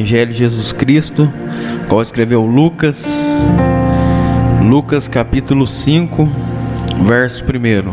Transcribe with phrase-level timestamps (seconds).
[0.00, 1.30] Evangelho de Jesus Cristo,
[1.86, 3.06] qual escreveu Lucas,
[4.66, 6.26] Lucas capítulo 5,
[7.02, 7.92] verso 1.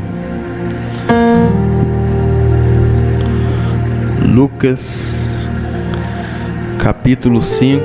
[4.26, 5.30] Lucas
[6.80, 7.82] capítulo 5,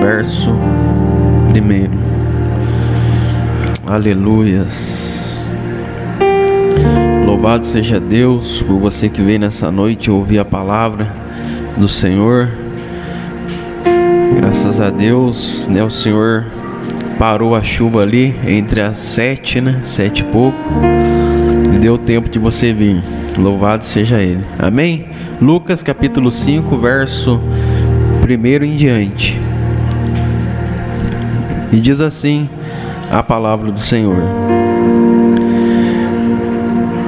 [0.00, 1.90] verso 1.
[3.88, 5.34] Aleluias.
[7.26, 11.29] Louvado seja Deus por você que veio nessa noite ouvir a palavra
[11.76, 12.48] do Senhor.
[14.36, 15.82] Graças a Deus, né?
[15.82, 16.46] O Senhor
[17.18, 19.80] parou a chuva ali entre as sete, né?
[19.84, 20.58] Sete e pouco.
[21.74, 23.02] E deu tempo de você vir.
[23.38, 24.44] Louvado seja Ele.
[24.58, 25.08] Amém?
[25.40, 27.40] Lucas capítulo 5, verso
[28.28, 29.40] 1 em diante.
[31.72, 32.48] E diz assim
[33.10, 34.22] a palavra do Senhor.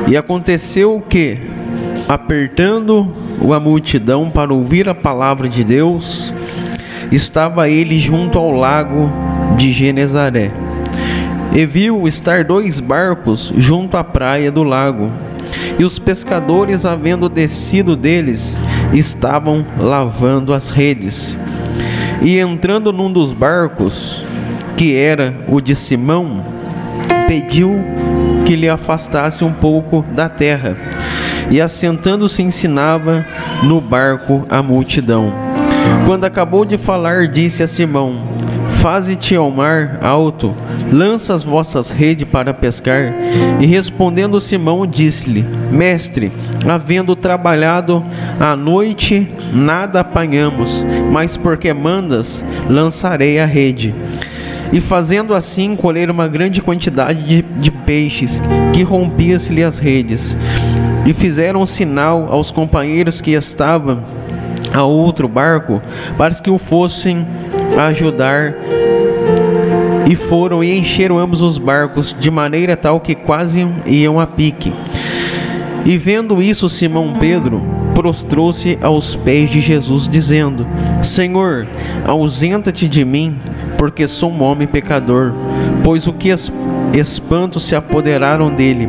[0.08, 1.38] E aconteceu que,
[2.12, 3.10] apertando
[3.52, 6.32] a multidão para ouvir a palavra de Deus,
[7.10, 9.10] estava ele junto ao lago
[9.56, 10.52] de Genezaré.
[11.54, 15.10] E viu estar dois barcos junto à praia do lago.
[15.78, 18.60] E os pescadores, havendo descido deles,
[18.92, 21.36] estavam lavando as redes.
[22.22, 24.24] E entrando num dos barcos,
[24.76, 26.42] que era o de Simão,
[27.26, 27.82] pediu
[28.46, 30.76] que lhe afastasse um pouco da terra
[31.50, 33.24] e assentando-se ensinava
[33.62, 35.32] no barco a multidão.
[36.06, 38.32] Quando acabou de falar, disse a Simão:
[38.82, 40.54] Faze-te ao mar alto,
[40.92, 43.14] lança as vossas redes para pescar.
[43.60, 46.32] E respondendo Simão, disse-lhe: Mestre,
[46.66, 48.04] havendo trabalhado
[48.40, 53.94] a noite, nada apanhamos, mas porque mandas, lançarei a rede.
[54.72, 60.36] E fazendo assim, colheram uma grande quantidade de, de peixes, que rompia-se-lhe as redes
[61.04, 64.00] e fizeram um sinal aos companheiros que estavam
[64.72, 65.82] a outro barco
[66.16, 67.26] para que o fossem
[67.76, 68.54] ajudar
[70.08, 74.72] e foram e encheram ambos os barcos de maneira tal que quase iam a pique.
[75.84, 77.60] E vendo isso, Simão Pedro
[77.94, 80.66] prostrou-se aos pés de Jesus, dizendo:
[81.02, 81.66] Senhor,
[82.06, 83.36] ausenta-te de mim,
[83.76, 85.32] porque sou um homem pecador.
[85.82, 86.28] Pois o que
[86.94, 88.88] espantos se apoderaram dele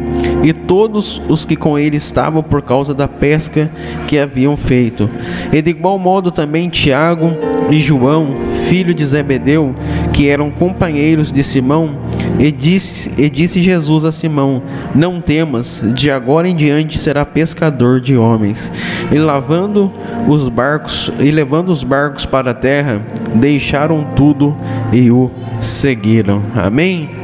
[0.74, 3.70] todos os que com ele estavam por causa da pesca
[4.08, 5.08] que haviam feito.
[5.52, 7.32] E de igual modo também Tiago
[7.70, 8.34] e João,
[8.68, 9.76] filho de Zebedeu,
[10.12, 11.92] que eram companheiros de Simão,
[12.40, 14.64] e disse, e disse Jesus a Simão:
[14.96, 18.72] Não temas, de agora em diante será pescador de homens.
[19.12, 19.92] E lavando
[20.28, 23.00] os barcos e levando os barcos para a terra,
[23.36, 24.58] deixaram tudo
[24.92, 25.30] e o
[25.60, 26.42] seguiram.
[26.56, 27.23] Amém.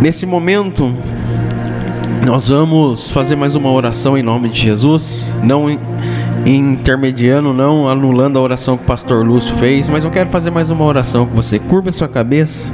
[0.00, 0.94] Nesse momento,
[2.24, 5.66] nós vamos fazer mais uma oração em nome de Jesus, não
[6.46, 10.70] intermediando, não anulando a oração que o pastor Lúcio fez, mas eu quero fazer mais
[10.70, 11.58] uma oração com você.
[11.58, 12.72] Curva sua cabeça.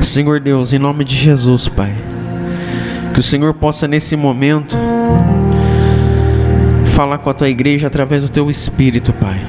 [0.00, 1.94] Senhor Deus, em nome de Jesus, Pai,
[3.12, 4.78] que o Senhor possa nesse momento
[6.86, 9.40] falar com a tua igreja através do teu espírito, Pai.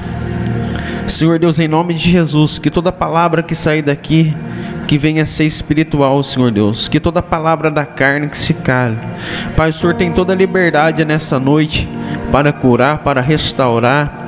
[1.08, 4.36] Senhor Deus, em nome de Jesus, que toda palavra que sair daqui
[4.90, 6.88] que venha a ser espiritual, Senhor Deus.
[6.88, 8.98] Que toda palavra da carne que se cale.
[9.56, 11.88] Pai, o Senhor tem toda a liberdade nessa noite
[12.32, 14.28] para curar, para restaurar,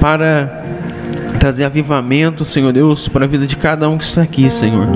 [0.00, 0.64] para
[1.38, 4.88] trazer avivamento, Senhor Deus, para a vida de cada um que está aqui, Senhor.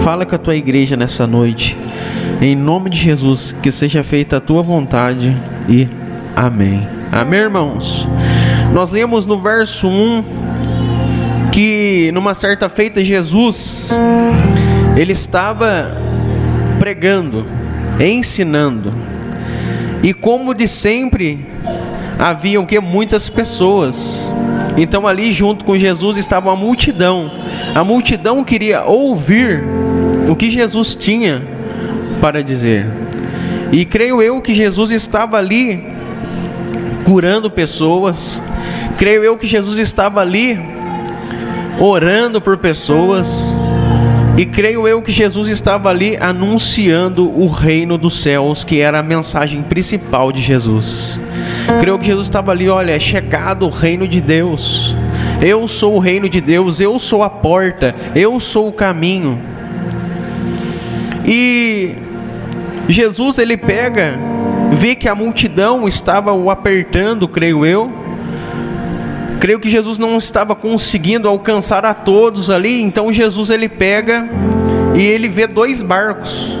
[0.00, 1.74] Fala com a tua igreja nessa noite.
[2.38, 5.34] Em nome de Jesus, que seja feita a tua vontade
[5.66, 5.88] e
[6.36, 6.86] amém.
[7.10, 8.06] Amém, irmãos.
[8.74, 10.41] Nós lemos no verso 1
[11.52, 13.90] que numa certa feita Jesus
[14.96, 16.00] ele estava
[16.78, 17.46] pregando,
[18.00, 18.92] ensinando.
[20.02, 21.46] E como de sempre
[22.18, 24.32] haviam que muitas pessoas.
[24.76, 27.30] Então ali junto com Jesus estava a multidão.
[27.74, 29.62] A multidão queria ouvir
[30.28, 31.46] o que Jesus tinha
[32.20, 32.86] para dizer.
[33.70, 35.84] E creio eu que Jesus estava ali
[37.04, 38.40] curando pessoas.
[38.96, 40.58] Creio eu que Jesus estava ali
[41.80, 43.56] orando por pessoas.
[44.36, 49.02] E creio eu que Jesus estava ali anunciando o reino dos céus, que era a
[49.02, 51.20] mensagem principal de Jesus.
[51.80, 54.96] Creio que Jesus estava ali, olha, é chegado o reino de Deus.
[55.40, 59.38] Eu sou o reino de Deus, eu sou a porta, eu sou o caminho.
[61.26, 61.94] E
[62.88, 64.18] Jesus ele pega,
[64.72, 67.90] vê que a multidão estava o apertando, creio eu,
[69.42, 74.24] Creio que Jesus não estava conseguindo alcançar a todos ali, então Jesus ele pega
[74.94, 76.56] e ele vê dois barcos.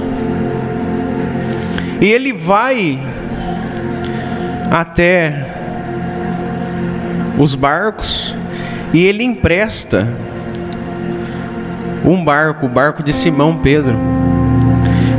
[2.00, 3.00] E ele vai
[4.68, 5.46] até
[7.38, 8.34] os barcos
[8.92, 10.08] e ele empresta
[12.04, 13.96] um barco, o barco de Simão Pedro.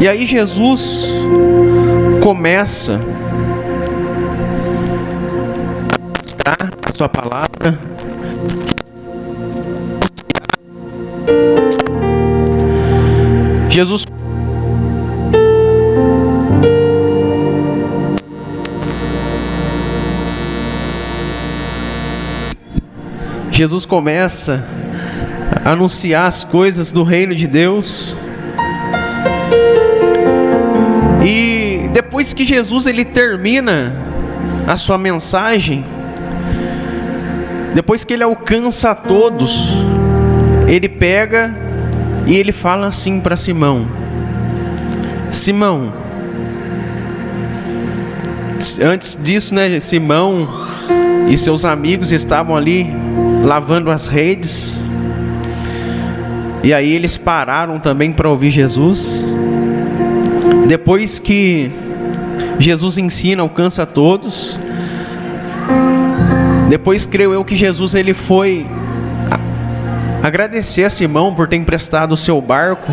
[0.01, 1.13] E aí Jesus
[2.21, 3.00] começa
[6.09, 7.52] a mostrar a sua palavra.
[13.69, 14.06] Jesus
[23.51, 24.63] Jesus começa
[25.63, 28.16] a anunciar as coisas do reino de Deus.
[31.25, 33.95] E depois que Jesus ele termina
[34.68, 35.86] a sua mensagem,
[37.73, 39.71] depois que ele alcança a todos,
[40.67, 41.55] ele pega
[42.25, 43.87] e ele fala assim para Simão:
[45.31, 45.91] Simão,
[48.81, 50.47] antes disso, né, Simão
[51.27, 52.87] e seus amigos estavam ali
[53.43, 54.79] lavando as redes.
[56.63, 59.25] E aí eles pararam também para ouvir Jesus.
[60.67, 61.69] Depois que
[62.57, 64.57] Jesus ensina, alcança todos.
[66.69, 68.65] Depois creio eu que Jesus ele foi
[70.21, 72.92] agradecer a Simão por ter emprestado o seu barco,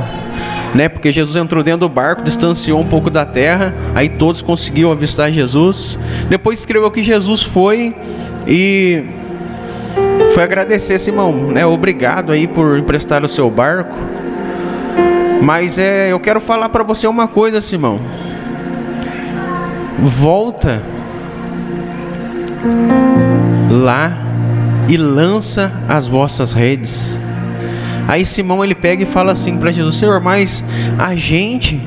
[0.74, 0.88] né?
[0.88, 5.30] Porque Jesus entrou dentro do barco, distanciou um pouco da terra, aí todos conseguiram avistar
[5.30, 5.98] Jesus.
[6.28, 7.94] Depois creio eu que Jesus foi
[8.46, 9.04] e
[10.34, 11.64] foi agradecer Simão, né?
[11.64, 13.96] Obrigado aí por emprestar o seu barco.
[15.40, 17.98] Mas é, eu quero falar para você uma coisa, Simão.
[19.98, 20.82] Volta
[23.70, 24.12] lá
[24.88, 27.18] e lança as vossas redes.
[28.08, 30.64] Aí Simão ele pega e fala assim para Jesus: Senhor, mas
[30.98, 31.80] a gente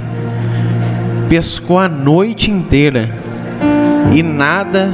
[1.28, 3.10] pescou a noite inteira
[4.14, 4.94] e nada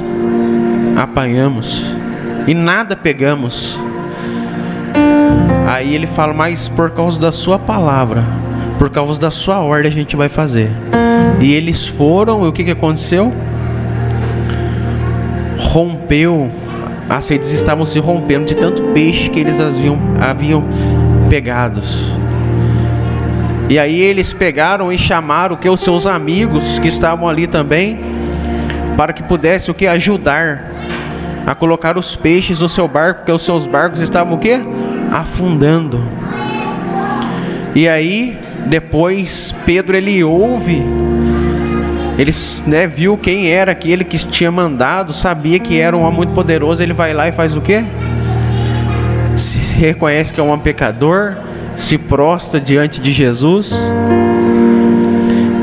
[0.95, 1.83] apanhamos
[2.47, 3.80] e nada pegamos.
[5.68, 8.24] Aí ele fala, mas por causa da sua palavra,
[8.80, 10.71] por causa da sua ordem a gente vai fazer.
[11.39, 13.31] E eles foram, e o que, que aconteceu?
[15.59, 16.50] Rompeu,
[17.09, 20.63] as redes estavam se rompendo de tanto peixe que eles haviam, haviam
[21.27, 22.11] pegados.
[23.67, 28.00] E aí eles pegaram e chamaram que os seus amigos que estavam ali também,
[28.95, 30.71] para que pudesse o que ajudar
[31.45, 34.59] a colocar os peixes no seu barco, porque os seus barcos estavam o quê?
[35.11, 36.03] Afundando.
[37.73, 40.83] E aí, depois Pedro ele ouve,
[42.19, 42.33] ele
[42.68, 46.83] né, viu quem era aquele que tinha mandado, sabia que era um homem muito poderoso,
[46.83, 47.86] ele vai lá e faz o quê?
[49.38, 51.38] Se reconhece que é um pecador,
[51.77, 53.89] se prostra diante de Jesus.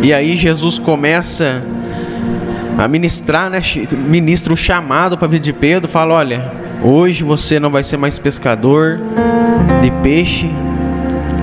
[0.03, 1.63] E aí Jesus começa
[2.79, 3.61] a ministrar, né,
[3.93, 6.51] ministra o chamado para a vida de Pedro, fala: olha,
[6.83, 8.99] hoje você não vai ser mais pescador
[9.83, 10.51] de peixe,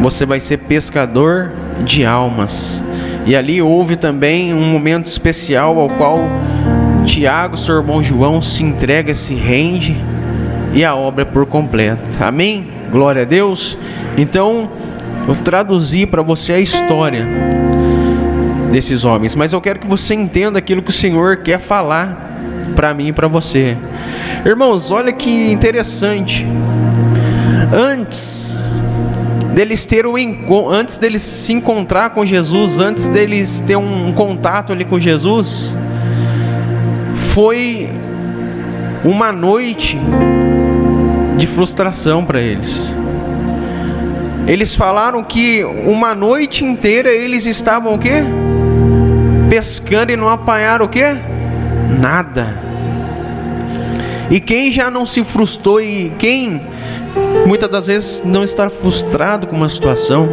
[0.01, 1.51] você vai ser pescador
[1.83, 2.83] de almas.
[3.25, 6.19] E ali houve também um momento especial ao qual
[7.05, 9.95] Tiago, seu irmão João, se entrega, se rende
[10.73, 12.01] e a obra é por completo.
[12.19, 12.65] Amém?
[12.91, 13.77] Glória a Deus.
[14.17, 14.69] Então,
[15.25, 17.27] vou traduzir para você a história
[18.71, 22.31] desses homens, mas eu quero que você entenda aquilo que o Senhor quer falar
[22.75, 23.77] para mim e para você.
[24.45, 26.45] Irmãos, olha que interessante.
[27.71, 28.52] Antes
[29.53, 30.15] deles ter um
[30.69, 35.75] antes deles se encontrar com Jesus, antes deles ter um contato ali com Jesus,
[37.15, 37.89] foi
[39.03, 39.99] uma noite
[41.37, 42.81] de frustração para eles.
[44.45, 48.23] Eles falaram que uma noite inteira eles estavam o quê?
[49.53, 51.03] pescando e não apanharam o que?
[51.99, 52.59] Nada.
[54.31, 56.59] E quem já não se frustrou e quem
[57.45, 60.29] muitas das vezes não está frustrado com uma situação,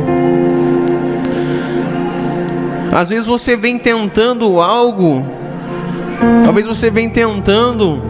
[2.92, 5.24] às vezes você vem tentando algo,
[6.44, 8.02] talvez você vem tentando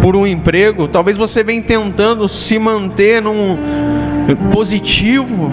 [0.00, 3.58] por um emprego, talvez você vem tentando se manter num
[4.52, 5.50] positivo,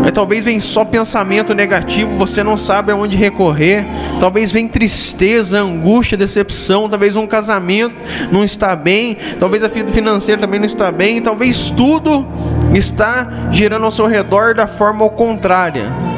[0.00, 3.86] mas talvez vem só pensamento negativo, você não sabe aonde recorrer.
[4.18, 6.88] Talvez vem tristeza, angústia, decepção.
[6.88, 7.94] Talvez um casamento
[8.32, 9.16] não está bem.
[9.38, 11.20] Talvez a vida financeira também não está bem.
[11.20, 12.26] Talvez tudo
[12.74, 16.09] está girando ao seu redor da forma contrária.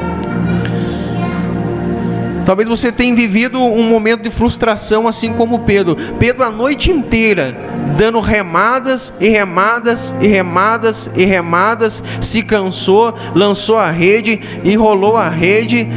[2.44, 5.96] Talvez você tenha vivido um momento de frustração, assim como Pedro.
[6.18, 7.56] Pedro, a noite inteira,
[7.96, 15.28] dando remadas e remadas e remadas e remadas, se cansou, lançou a rede, enrolou a
[15.28, 15.88] rede,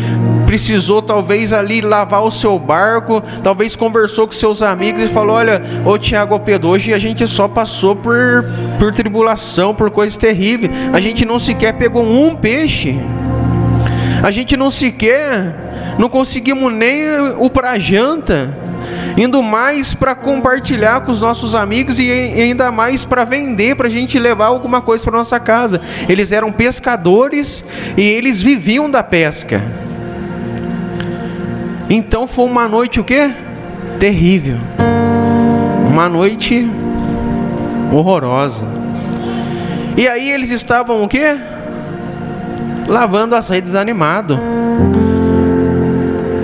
[0.45, 5.61] precisou talvez ali lavar o seu barco, talvez conversou com seus amigos e falou: Olha,
[5.83, 8.45] ô Tiago Pedro, hoje a gente só passou por,
[8.77, 12.99] por tribulação, por coisas terríveis, a gente não sequer pegou um peixe,
[14.21, 15.64] a gente não sequer,
[15.97, 18.65] não conseguimos nem o para janta
[19.17, 23.89] indo mais para compartilhar com os nossos amigos e ainda mais para vender, para a
[23.89, 25.81] gente levar alguma coisa para nossa casa.
[26.07, 27.63] Eles eram pescadores
[27.95, 29.63] e eles viviam da pesca.
[31.89, 33.31] Então foi uma noite o quê?
[33.99, 34.57] Terrível.
[35.89, 36.69] Uma noite
[37.93, 38.65] horrorosa.
[39.95, 41.37] E aí eles estavam o quê?
[42.87, 44.37] Lavando as redes animado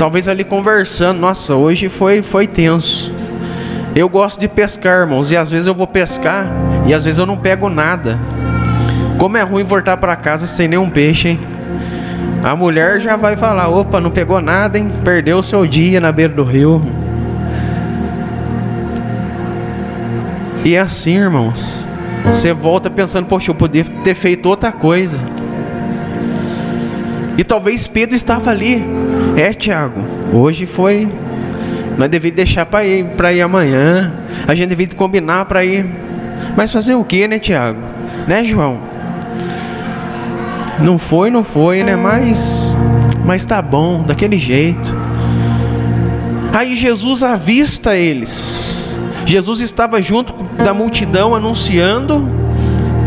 [0.02, 3.14] talvez ali conversando, nossa, hoje foi foi tenso.
[3.96, 6.48] Eu gosto de pescar, irmãos, e às vezes eu vou pescar
[6.88, 8.18] e às vezes eu não pego nada.
[9.20, 11.40] Como é ruim voltar para casa sem nenhum peixe, hein?
[12.44, 14.92] A mulher já vai falar: opa, não pegou nada, hein?
[15.04, 16.82] Perdeu o seu dia na beira do rio.
[20.66, 21.86] E é assim, irmãos.
[22.26, 25.20] Você volta pensando: poxa, eu poderia ter feito outra coisa.
[27.38, 28.84] E talvez Pedro estava ali
[29.36, 31.08] é, Tiago, hoje foi.
[31.98, 34.12] Nós devíamos deixar para ir, para ir amanhã.
[34.48, 35.86] A gente deveria combinar para ir.
[36.56, 37.80] Mas fazer o que, né, Tiago?
[38.28, 38.80] Né, João?
[40.80, 41.96] Não foi, não foi, né?
[41.96, 42.72] Mas,
[43.26, 44.96] mas tá bom, daquele jeito.
[46.54, 48.86] Aí Jesus avista eles.
[49.26, 50.34] Jesus estava junto
[50.64, 52.28] da multidão anunciando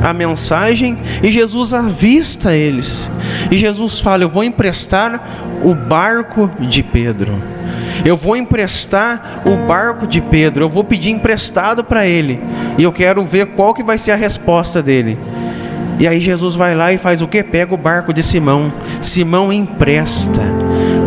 [0.02, 3.10] a mensagem e Jesus avista eles.
[3.50, 5.22] E Jesus fala: Eu vou emprestar
[5.64, 7.42] o barco de Pedro.
[8.04, 10.64] Eu vou emprestar o barco de Pedro.
[10.64, 12.40] Eu vou pedir emprestado para ele.
[12.76, 15.18] E eu quero ver qual que vai ser a resposta dele.
[15.98, 17.42] E aí Jesus vai lá e faz o que?
[17.42, 18.72] Pega o barco de Simão.
[19.00, 20.42] Simão empresta.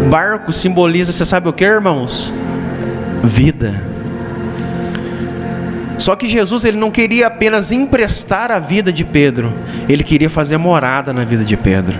[0.09, 2.33] Barco simboliza, você sabe o que, irmãos?
[3.23, 3.83] Vida.
[5.97, 9.51] Só que Jesus ele não queria apenas emprestar a vida de Pedro,
[9.89, 11.97] ele queria fazer morada na vida de Pedro.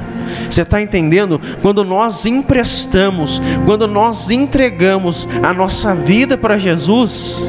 [0.50, 1.40] Você está entendendo?
[1.62, 7.44] Quando nós emprestamos, quando nós entregamos a nossa vida para Jesus,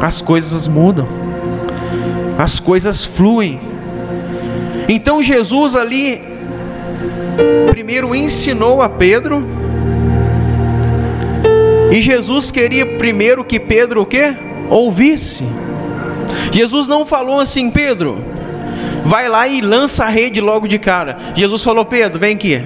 [0.00, 1.06] as coisas mudam,
[2.38, 3.60] as coisas fluem.
[4.88, 6.20] Então Jesus ali,
[7.70, 9.44] primeiro ensinou a Pedro,
[11.90, 14.34] e Jesus queria primeiro que Pedro o quê?
[14.72, 15.44] ouvisse.
[16.50, 18.18] Jesus não falou assim, Pedro,
[19.04, 21.16] vai lá e lança a rede logo de cara.
[21.34, 22.62] Jesus falou, Pedro, vem aqui.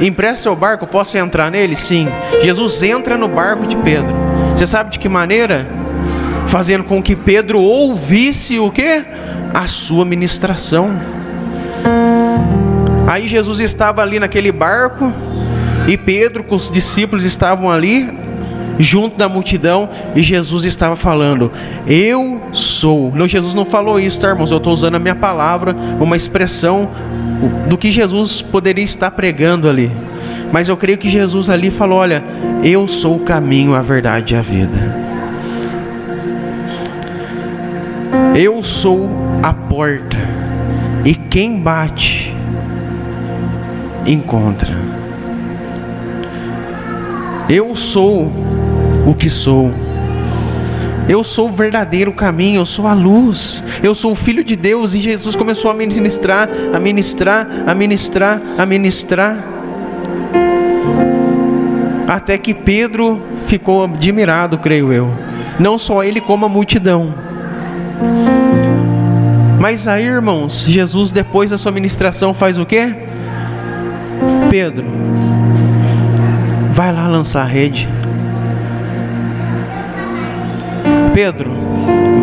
[0.00, 1.76] Empresta seu barco, posso entrar nele?
[1.76, 2.08] Sim.
[2.42, 4.14] Jesus entra no barco de Pedro.
[4.56, 5.66] Você sabe de que maneira?
[6.48, 9.04] Fazendo com que Pedro ouvisse o que?
[9.54, 10.90] A sua ministração.
[13.06, 15.12] Aí Jesus estava ali naquele barco
[15.86, 18.21] e Pedro com os discípulos estavam ali
[18.78, 21.50] junto da multidão e Jesus estava falando:
[21.86, 23.12] Eu sou.
[23.14, 24.50] Não, Jesus não falou isso, tá, irmãos?
[24.50, 26.88] Eu estou usando a minha palavra, uma expressão
[27.68, 29.90] do que Jesus poderia estar pregando ali.
[30.52, 32.22] Mas eu creio que Jesus ali falou: Olha,
[32.62, 35.02] eu sou o caminho, a verdade e a vida.
[38.34, 39.10] Eu sou
[39.42, 40.16] a porta,
[41.04, 42.34] e quem bate,
[44.06, 44.74] encontra.
[47.48, 48.32] Eu sou
[49.06, 49.72] o que sou.
[51.08, 54.94] Eu sou o verdadeiro caminho, eu sou a luz, eu sou o Filho de Deus.
[54.94, 59.36] E Jesus começou a ministrar, a ministrar, a ministrar, a ministrar.
[62.06, 65.10] Até que Pedro ficou admirado, creio eu.
[65.58, 67.12] Não só ele, como a multidão.
[69.58, 72.94] Mas aí, irmãos, Jesus, depois da sua ministração, faz o quê?
[74.50, 74.84] Pedro,
[76.72, 77.88] vai lá lançar a rede.
[81.14, 81.50] Pedro,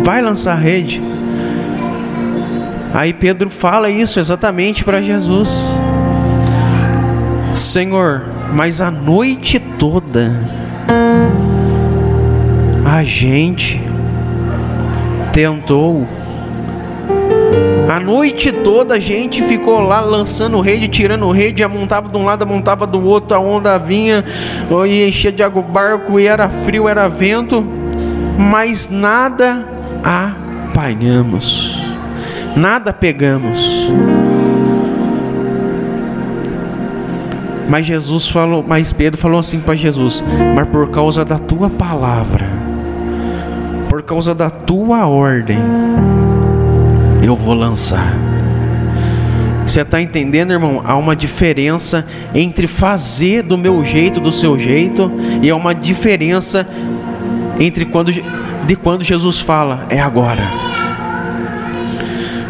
[0.02, 1.00] vai lançar rede.
[2.92, 5.68] Aí Pedro fala isso exatamente para Jesus.
[7.54, 10.40] Senhor, mas a noite toda
[12.84, 13.80] a gente
[15.32, 16.04] tentou.
[17.88, 22.42] A noite toda a gente ficou lá lançando rede, tirando rede, amontava de um lado,
[22.42, 24.24] amontava do outro, a onda vinha,
[24.86, 27.79] e enchia de água o barco, e era frio, era vento
[28.40, 29.66] mas nada
[30.02, 31.78] apanhamos,
[32.56, 33.90] nada pegamos.
[37.68, 40.24] Mas Jesus falou, mas Pedro falou assim para Jesus:
[40.56, 42.48] Mas por causa da tua palavra,
[43.88, 45.58] por causa da tua ordem,
[47.22, 48.12] eu vou lançar.
[49.64, 50.82] Você está entendendo, irmão?
[50.84, 52.04] Há uma diferença
[52.34, 56.66] entre fazer do meu jeito, do seu jeito, e há uma diferença
[57.60, 58.10] entre quando
[58.70, 60.42] de quando Jesus fala, é agora.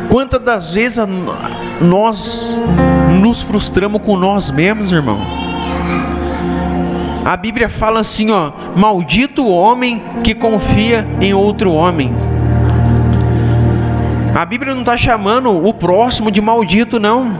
[0.08, 0.98] Quantas das vezes
[1.80, 2.60] nós
[3.20, 5.18] nos frustramos com nós mesmos, irmão?
[7.24, 12.12] A Bíblia fala assim, ó: Maldito o homem que confia em outro homem.
[14.34, 17.32] A Bíblia não está chamando o próximo de maldito, não.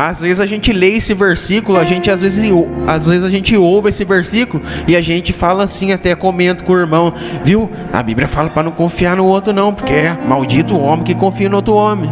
[0.00, 2.50] Às vezes a gente lê esse versículo, a gente às vezes,
[2.86, 6.72] às vezes a gente ouve esse versículo e a gente fala assim, até comenta com
[6.72, 7.12] o irmão,
[7.44, 7.70] viu?
[7.92, 11.14] A Bíblia fala para não confiar no outro não, porque é maldito o homem que
[11.14, 12.10] confia no outro homem.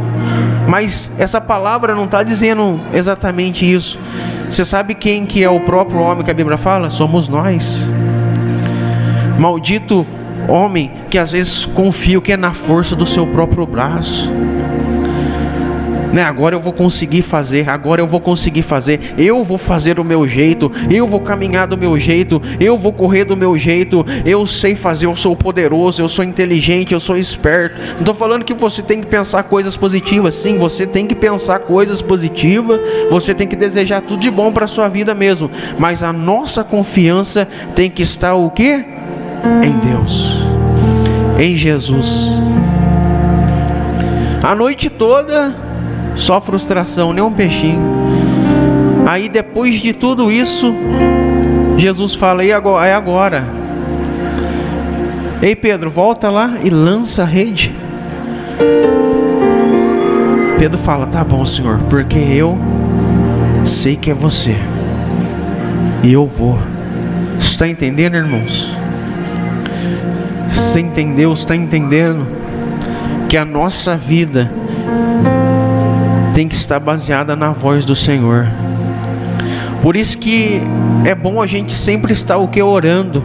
[0.68, 3.98] Mas essa palavra não está dizendo exatamente isso.
[4.50, 6.90] Você sabe quem que é o próprio homem que a Bíblia fala?
[6.90, 7.88] Somos nós.
[9.38, 10.06] Maldito
[10.46, 14.30] homem que às vezes confia o que é na força do seu próprio braço
[16.12, 16.22] né?
[16.22, 20.26] Agora eu vou conseguir fazer, agora eu vou conseguir fazer, eu vou fazer o meu
[20.26, 24.74] jeito, eu vou caminhar do meu jeito, eu vou correr do meu jeito, eu sei
[24.74, 27.78] fazer, eu sou poderoso, eu sou inteligente, eu sou esperto.
[27.92, 31.60] Não estou falando que você tem que pensar coisas positivas, sim, você tem que pensar
[31.60, 36.02] coisas positivas, você tem que desejar tudo de bom para a sua vida mesmo, mas
[36.02, 38.84] a nossa confiança tem que estar o que?
[39.62, 40.34] Em Deus,
[41.38, 42.30] em Jesus.
[44.42, 45.67] A noite toda
[46.18, 47.80] só frustração, nem um peixinho.
[49.06, 50.74] Aí depois de tudo isso,
[51.78, 52.86] Jesus fala: e agora?
[52.86, 53.44] É agora.
[55.40, 57.72] Ei Pedro, volta lá e lança a rede.
[60.58, 62.58] Pedro fala: Tá bom, Senhor, porque eu
[63.64, 64.56] sei que é você.
[66.02, 66.58] E eu vou.
[67.38, 68.76] Está entendendo, irmãos?
[70.50, 71.32] Você entendeu?
[71.32, 72.26] Está entendendo?
[73.28, 74.50] Que a nossa vida
[76.38, 78.46] tem que estar baseada na voz do Senhor.
[79.82, 80.62] Por isso que
[81.04, 83.24] é bom a gente sempre estar o que orando,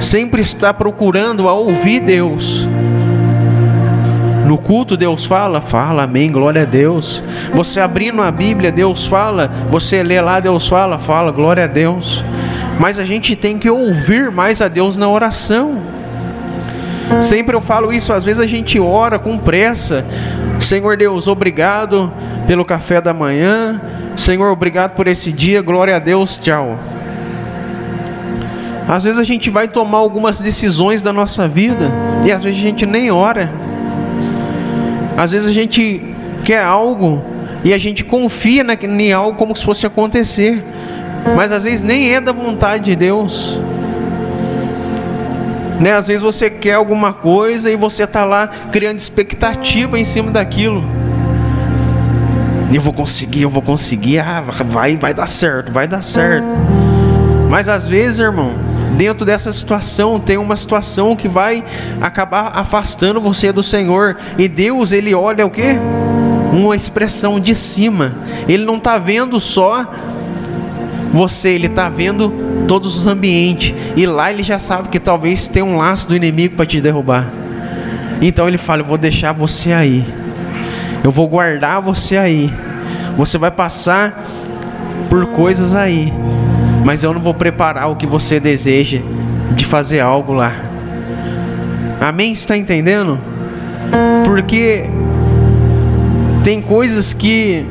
[0.00, 2.66] sempre estar procurando a ouvir Deus.
[4.46, 7.22] No culto Deus fala, fala, amém, glória a Deus.
[7.52, 12.24] Você abrindo a Bíblia, Deus fala, você lê lá, Deus fala, fala, glória a Deus.
[12.78, 15.82] Mas a gente tem que ouvir mais a Deus na oração.
[17.20, 20.02] Sempre eu falo isso, às vezes a gente ora com pressa.
[20.60, 22.12] Senhor Deus, obrigado
[22.46, 23.80] pelo café da manhã.
[24.16, 25.62] Senhor, obrigado por esse dia.
[25.62, 26.36] Glória a Deus.
[26.38, 26.78] Tchau.
[28.86, 31.90] Às vezes a gente vai tomar algumas decisões da nossa vida
[32.24, 33.50] e às vezes a gente nem ora.
[35.16, 37.22] Às vezes a gente quer algo
[37.62, 40.64] e a gente confia em algo como se fosse acontecer,
[41.36, 43.58] mas às vezes nem é da vontade de Deus.
[45.80, 45.94] Né?
[45.94, 50.84] Às vezes você quer alguma coisa e você está lá criando expectativa em cima daquilo.
[52.72, 56.46] Eu vou conseguir, eu vou conseguir, ah, vai, vai dar certo, vai dar certo.
[57.48, 58.52] Mas às vezes, irmão,
[58.96, 61.64] dentro dessa situação tem uma situação que vai
[62.00, 64.18] acabar afastando você do Senhor.
[64.36, 65.78] E Deus, ele olha o que?
[66.52, 68.14] Uma expressão de cima.
[68.46, 69.90] Ele não está vendo só
[71.12, 73.74] você, ele está vendo todos os ambientes.
[73.96, 77.28] E lá ele já sabe que talvez tenha um laço do inimigo para te derrubar.
[78.22, 80.04] Então ele fala: Eu vou deixar você aí.
[81.02, 82.48] Eu vou guardar você aí.
[83.16, 84.24] Você vai passar
[85.08, 86.12] por coisas aí.
[86.84, 89.00] Mas eu não vou preparar o que você deseja
[89.56, 90.54] de fazer algo lá.
[92.00, 92.32] Amém?
[92.32, 93.18] Está entendendo?
[94.24, 94.88] Porque
[96.44, 97.66] tem coisas que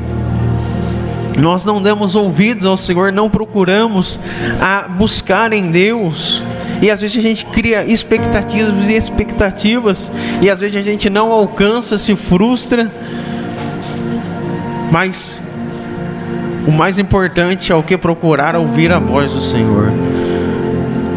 [1.40, 4.18] nós não damos ouvidos ao Senhor, não procuramos
[4.60, 6.44] a buscar em Deus.
[6.82, 11.30] E às vezes a gente cria expectativas e expectativas, e às vezes a gente não
[11.30, 12.90] alcança, se frustra.
[14.90, 15.40] Mas
[16.66, 19.92] o mais importante é o que procurar ouvir a voz do Senhor.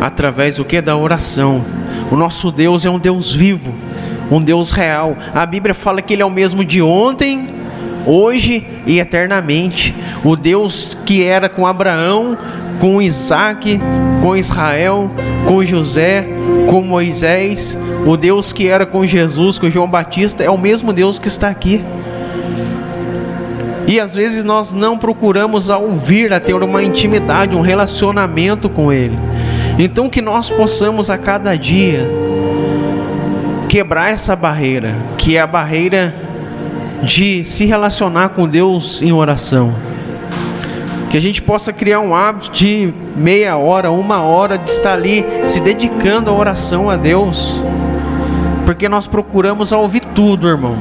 [0.01, 1.63] Através do que da oração.
[2.11, 3.73] O nosso Deus é um Deus vivo,
[4.29, 5.17] um Deus real.
[5.33, 7.47] A Bíblia fala que ele é o mesmo de ontem,
[8.05, 9.95] hoje e eternamente.
[10.23, 12.37] O Deus que era com Abraão,
[12.79, 13.79] com Isaac,
[14.21, 15.11] com Israel,
[15.47, 16.27] com José,
[16.67, 21.19] com Moisés, o Deus que era com Jesus, com João Batista, é o mesmo Deus
[21.19, 21.83] que está aqui.
[23.85, 28.91] E às vezes nós não procuramos a ouvir, a ter uma intimidade, um relacionamento com
[28.93, 29.17] Ele.
[29.77, 32.09] Então que nós possamos a cada dia
[33.67, 36.13] quebrar essa barreira, que é a barreira
[37.03, 39.73] de se relacionar com Deus em oração.
[41.09, 45.23] Que a gente possa criar um hábito de meia hora, uma hora de estar ali
[45.43, 47.61] se dedicando à oração a Deus.
[48.65, 50.75] Porque nós procuramos ouvir tudo, irmão.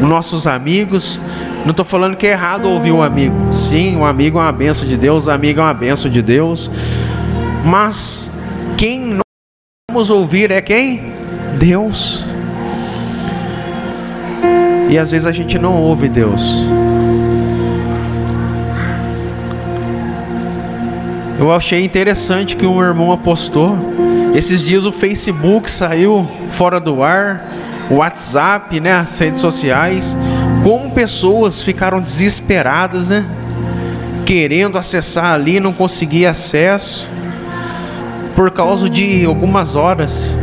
[0.00, 1.20] nossos amigos.
[1.64, 3.52] Não estou falando que é errado ouvir o amigo.
[3.52, 6.70] Sim, o amigo é uma benção de Deus, o amigo é uma benção de Deus.
[7.64, 8.30] Mas
[8.76, 9.20] quem nós
[9.90, 11.12] vamos ouvir é quem?
[11.58, 12.24] Deus.
[14.90, 16.52] E às vezes a gente não ouve Deus.
[21.38, 23.78] Eu achei interessante que um irmão apostou.
[24.34, 27.40] Esses dias o Facebook saiu fora do ar,
[27.88, 30.16] o WhatsApp, né, as redes sociais,
[30.64, 33.24] como pessoas ficaram desesperadas, né?
[34.26, 37.08] Querendo acessar ali, não conseguia acesso
[38.34, 40.36] por causa de algumas horas.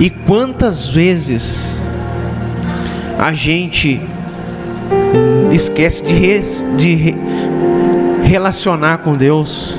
[0.00, 1.77] E quantas vezes
[3.18, 4.00] a gente
[5.52, 7.14] esquece de, res, de
[8.22, 9.76] relacionar com Deus.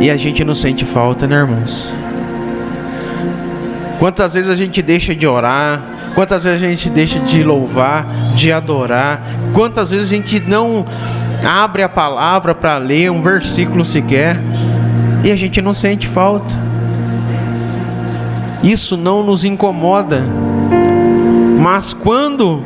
[0.00, 1.92] E a gente não sente falta, né, irmãos?
[3.98, 5.82] Quantas vezes a gente deixa de orar,
[6.14, 9.22] quantas vezes a gente deixa de louvar, de adorar,
[9.54, 10.84] quantas vezes a gente não
[11.42, 14.38] abre a palavra para ler um versículo sequer?
[15.24, 16.54] E a gente não sente falta.
[18.62, 20.22] Isso não nos incomoda,
[21.64, 22.62] mas quando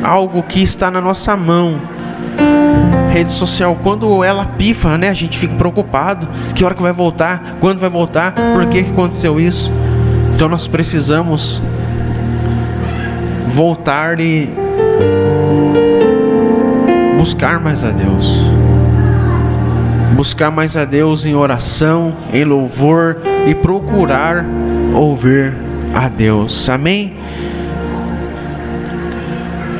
[0.00, 1.76] algo que está na nossa mão
[3.10, 5.08] rede social, quando ela pifa, né?
[5.08, 6.28] A gente fica preocupado.
[6.54, 7.56] Que hora que vai voltar?
[7.58, 8.32] Quando vai voltar?
[8.54, 9.72] Por que, que aconteceu isso?
[10.32, 11.60] Então nós precisamos
[13.48, 14.50] voltar e
[17.18, 18.38] buscar mais a Deus.
[20.14, 23.16] Buscar mais a Deus em oração, em louvor
[23.48, 24.44] e procurar
[24.94, 25.56] ouvir
[25.92, 26.68] a Deus.
[26.68, 27.25] Amém?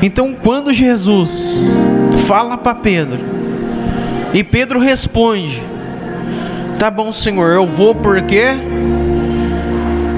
[0.06, 1.76] Então, quando Jesus
[2.28, 3.18] fala para Pedro,
[4.32, 5.60] e Pedro responde:
[6.78, 8.44] Tá bom, Senhor, eu vou porque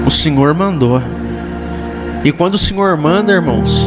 [0.05, 1.01] o Senhor mandou.
[2.23, 3.83] E quando o Senhor manda, irmãos,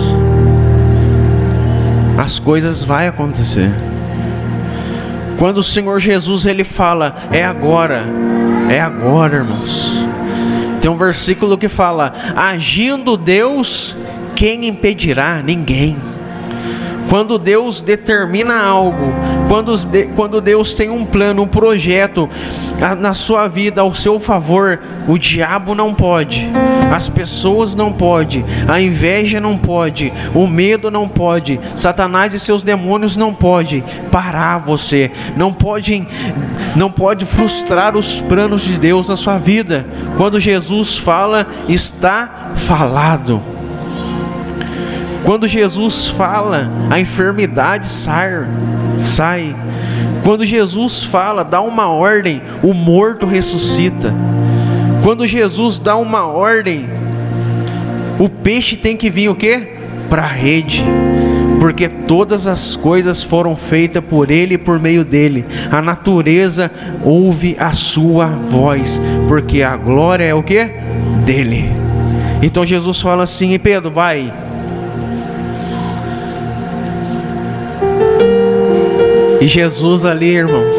[2.19, 3.71] as coisas vão acontecer.
[5.39, 8.05] Quando o Senhor Jesus ele fala, é agora,
[8.69, 10.05] é agora, irmãos.
[10.81, 13.95] Tem um versículo que fala: agindo Deus,
[14.43, 15.41] quem impedirá?
[15.41, 15.97] Ninguém.
[17.09, 19.15] Quando Deus determina algo,
[20.17, 22.29] quando, Deus tem um plano, um projeto
[22.99, 26.51] na sua vida ao seu favor, o diabo não pode,
[26.93, 32.65] as pessoas não pode, a inveja não pode, o medo não pode, Satanás e seus
[32.65, 36.05] demônios não pode parar você, não pode,
[36.75, 39.87] não pode frustrar os planos de Deus na sua vida.
[40.17, 43.52] Quando Jesus fala, está falado.
[45.25, 48.47] Quando Jesus fala, a enfermidade sai,
[49.05, 49.55] sai.
[50.25, 54.13] Quando Jesus fala, dá uma ordem, o morto ressuscita.
[55.03, 56.89] Quando Jesus dá uma ordem,
[58.19, 59.69] o peixe tem que vir o quê?
[60.09, 60.85] Para a rede.
[61.61, 65.45] Porque todas as coisas foram feitas por ele e por meio dele.
[65.71, 66.71] A natureza
[67.05, 70.71] ouve a sua voz, porque a glória é o que?
[71.25, 71.71] Dele.
[72.43, 74.33] Então Jesus fala assim: Pedro, vai,
[79.43, 80.77] E Jesus ali, irmãos,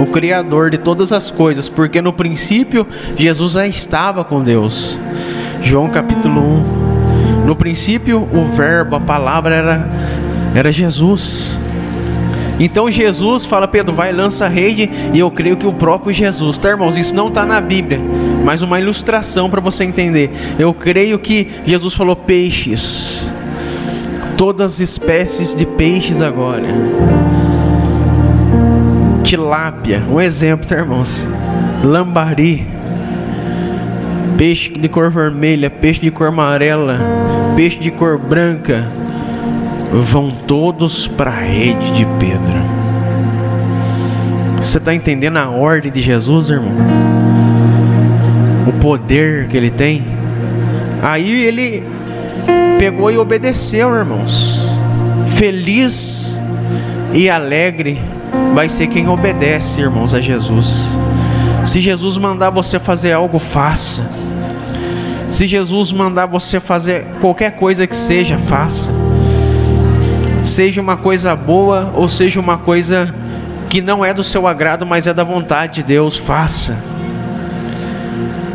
[0.00, 2.86] o Criador de todas as coisas, porque no princípio
[3.18, 4.98] Jesus já estava com Deus.
[5.62, 6.40] João capítulo
[7.42, 7.44] 1.
[7.44, 9.88] No princípio, o Verbo, a palavra era,
[10.54, 11.58] era Jesus.
[12.58, 16.56] Então Jesus fala, Pedro, vai lança a rede, e eu creio que o próprio Jesus,
[16.56, 16.96] tá irmãos?
[16.96, 18.00] Isso não está na Bíblia,
[18.42, 20.30] mas uma ilustração para você entender.
[20.58, 23.28] Eu creio que Jesus falou peixes,
[24.34, 26.64] todas as espécies de peixes agora
[29.28, 31.28] tilápia, um exemplo, tá, irmãos?
[31.84, 32.66] Lambari,
[34.38, 36.98] peixe de cor vermelha, peixe de cor amarela,
[37.54, 38.86] peixe de cor branca,
[39.92, 42.56] vão todos para a rede de Pedro.
[44.56, 46.72] Você está entendendo a ordem de Jesus, irmão?
[48.66, 50.04] O poder que ele tem.
[51.02, 51.84] Aí ele
[52.78, 54.58] pegou e obedeceu, irmãos.
[55.26, 56.40] Feliz
[57.12, 58.00] e alegre
[58.54, 60.96] vai ser quem obedece, irmãos, a Jesus.
[61.66, 64.02] Se Jesus mandar você fazer algo, faça.
[65.30, 68.90] Se Jesus mandar você fazer qualquer coisa que seja, faça.
[70.42, 73.14] Seja uma coisa boa ou seja uma coisa
[73.68, 76.76] que não é do seu agrado, mas é da vontade de Deus, faça.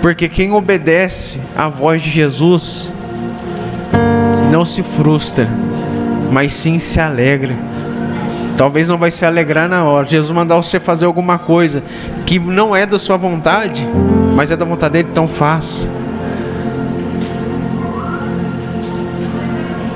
[0.02, 2.92] Porque quem obedece à voz de Jesus
[4.52, 5.48] não se frustra,
[6.32, 7.56] mas sim se alegra.
[8.58, 10.06] Talvez não vai se alegrar na hora.
[10.06, 11.84] Jesus mandar você fazer alguma coisa
[12.26, 13.88] que não é da sua vontade,
[14.36, 15.90] mas é da vontade dele, então faça.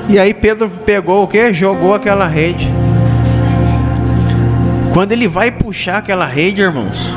[0.08, 1.52] E aí Pedro pegou o que?
[1.52, 2.68] Jogou aquela rede.
[4.92, 7.12] Quando ele vai puxar aquela rede, irmãos,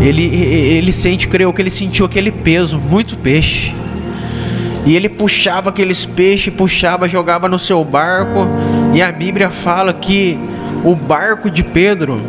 [0.00, 3.74] ele, ele sente, creio que ele sentiu aquele peso, muito peixe.
[4.84, 8.48] E ele puxava aqueles peixes, puxava, jogava no seu barco.
[8.94, 10.38] E a Bíblia fala que
[10.84, 12.22] o barco de Pedro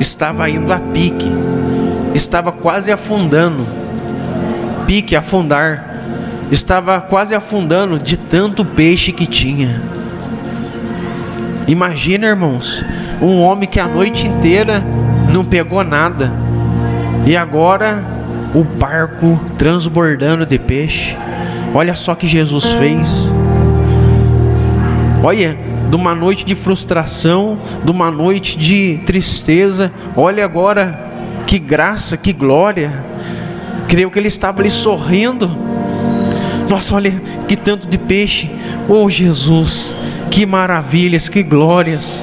[0.00, 1.30] estava indo a pique,
[2.14, 3.66] estava quase afundando.
[4.86, 5.84] Pique, afundar.
[6.50, 9.82] Estava quase afundando de tanto peixe que tinha.
[11.66, 12.82] Imagina, irmãos,
[13.20, 14.82] um homem que a noite inteira
[15.30, 16.32] não pegou nada
[17.26, 18.02] e agora
[18.54, 21.16] o barco transbordando de peixe.
[21.74, 23.28] Olha só que Jesus fez.
[25.22, 25.58] Olha,
[25.90, 29.92] de uma noite de frustração, de uma noite de tristeza.
[30.16, 31.08] Olha agora
[31.46, 33.04] que graça, que glória.
[33.88, 35.50] Creio que ele estava ali sorrindo.
[36.68, 37.10] Nossa, olha
[37.46, 38.50] que tanto de peixe.
[38.88, 39.96] Oh Jesus,
[40.30, 42.22] que maravilhas, que glórias.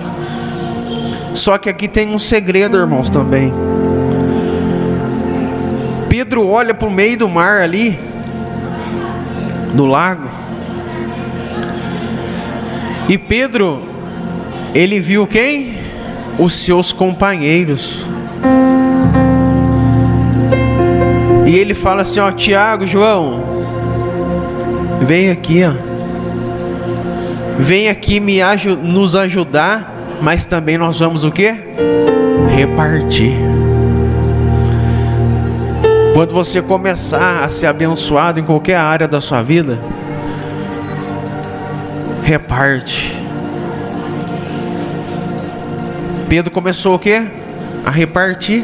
[1.34, 3.52] Só que aqui tem um segredo, irmãos, também.
[6.16, 8.00] Pedro olha para o meio do mar ali,
[9.74, 10.30] do lago.
[13.10, 13.84] E Pedro,
[14.74, 15.78] ele viu quem?
[16.40, 18.08] Os seus companheiros.
[21.46, 23.44] E ele fala assim: Ó, Tiago, João,
[25.02, 25.74] vem aqui, ó.
[27.60, 28.40] Vem aqui me
[28.82, 31.54] nos ajudar, mas também nós vamos o que?
[32.56, 33.65] Repartir.
[36.16, 39.78] Quando você começar a ser abençoado em qualquer área da sua vida,
[42.24, 43.14] reparte.
[46.30, 47.22] Pedro começou o quê?
[47.86, 48.64] A repartir.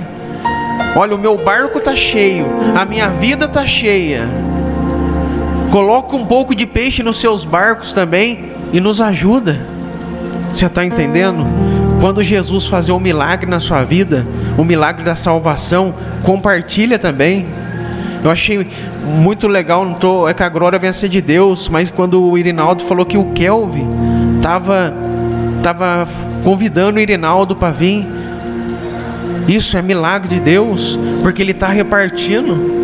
[0.95, 4.29] Olha, o meu barco está cheio, a minha vida está cheia.
[5.73, 9.59] Coloca um pouco de peixe nos seus barcos também e nos ajuda.
[10.53, 11.45] Você está entendendo?
[12.01, 14.25] Quando Jesus fazer um milagre na sua vida,
[14.57, 17.45] o milagre da salvação, compartilha também.
[18.23, 18.67] Eu achei
[19.05, 22.35] muito legal, não tô, é que a glória venha ser de Deus, mas quando o
[22.35, 23.87] Irinaldo falou que o Kelvin
[24.41, 24.91] tava
[25.61, 26.07] tava
[26.43, 28.07] convidando o Irinaldo para vir,
[29.47, 32.81] isso é milagre de Deus, porque ele está repartindo.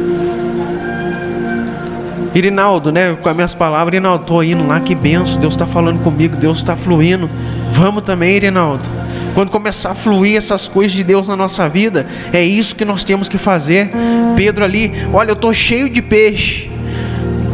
[2.36, 3.18] Irinaldo, né?
[3.20, 5.40] Com as minhas palavras, Irinaldo, tô indo lá, que benção.
[5.40, 7.28] Deus está falando comigo, Deus está fluindo.
[7.68, 8.88] Vamos também, Irinaldo.
[9.38, 13.04] Quando começar a fluir essas coisas de Deus na nossa vida, é isso que nós
[13.04, 13.92] temos que fazer.
[14.36, 16.72] Pedro ali, olha, eu tô cheio de peixe.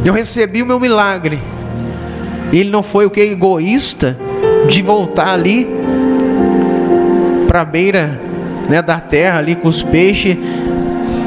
[0.05, 1.41] Eu recebi o meu milagre.
[2.53, 4.17] Ele não foi o que egoísta
[4.69, 5.67] de voltar ali
[7.49, 8.17] para a beira,
[8.69, 10.37] né, da terra ali com os peixes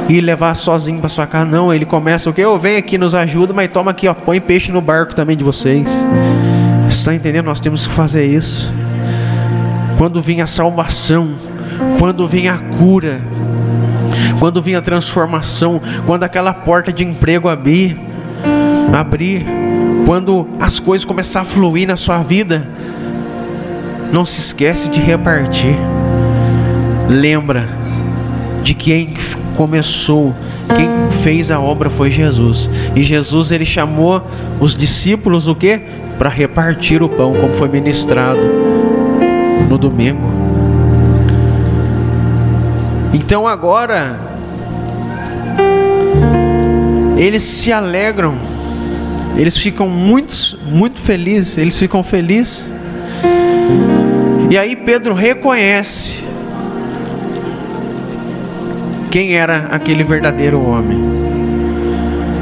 [0.08, 1.44] e levar sozinho para sua casa.
[1.44, 2.40] Não, ele começa o que?
[2.40, 5.44] Eu venho aqui, nos ajuda, mas toma aqui, ó, põe peixe no barco também de
[5.44, 5.94] vocês.
[6.88, 7.44] Está entendendo?
[7.44, 8.72] Nós temos que fazer isso.
[9.96, 11.32] Quando vem a salvação,
[11.98, 13.20] quando vem a cura,
[14.38, 17.96] quando vem a transformação, quando aquela porta de emprego abrir,
[18.92, 19.46] abrir,
[20.04, 22.68] quando as coisas começar a fluir na sua vida,
[24.12, 25.76] não se esquece de repartir.
[27.08, 27.66] Lembra
[28.62, 29.14] de quem
[29.56, 30.34] começou,
[30.74, 30.88] quem
[31.22, 32.68] fez a obra foi Jesus.
[32.94, 34.22] E Jesus ele chamou
[34.60, 35.80] os discípulos o que?
[36.18, 38.75] Para repartir o pão, como foi ministrado
[39.76, 40.26] no domingo.
[43.12, 44.18] Então agora
[47.16, 48.34] eles se alegram,
[49.36, 50.34] eles ficam muito,
[50.66, 52.66] muito felizes, eles ficam felizes.
[54.50, 56.24] E aí Pedro reconhece
[59.10, 60.98] quem era aquele verdadeiro homem.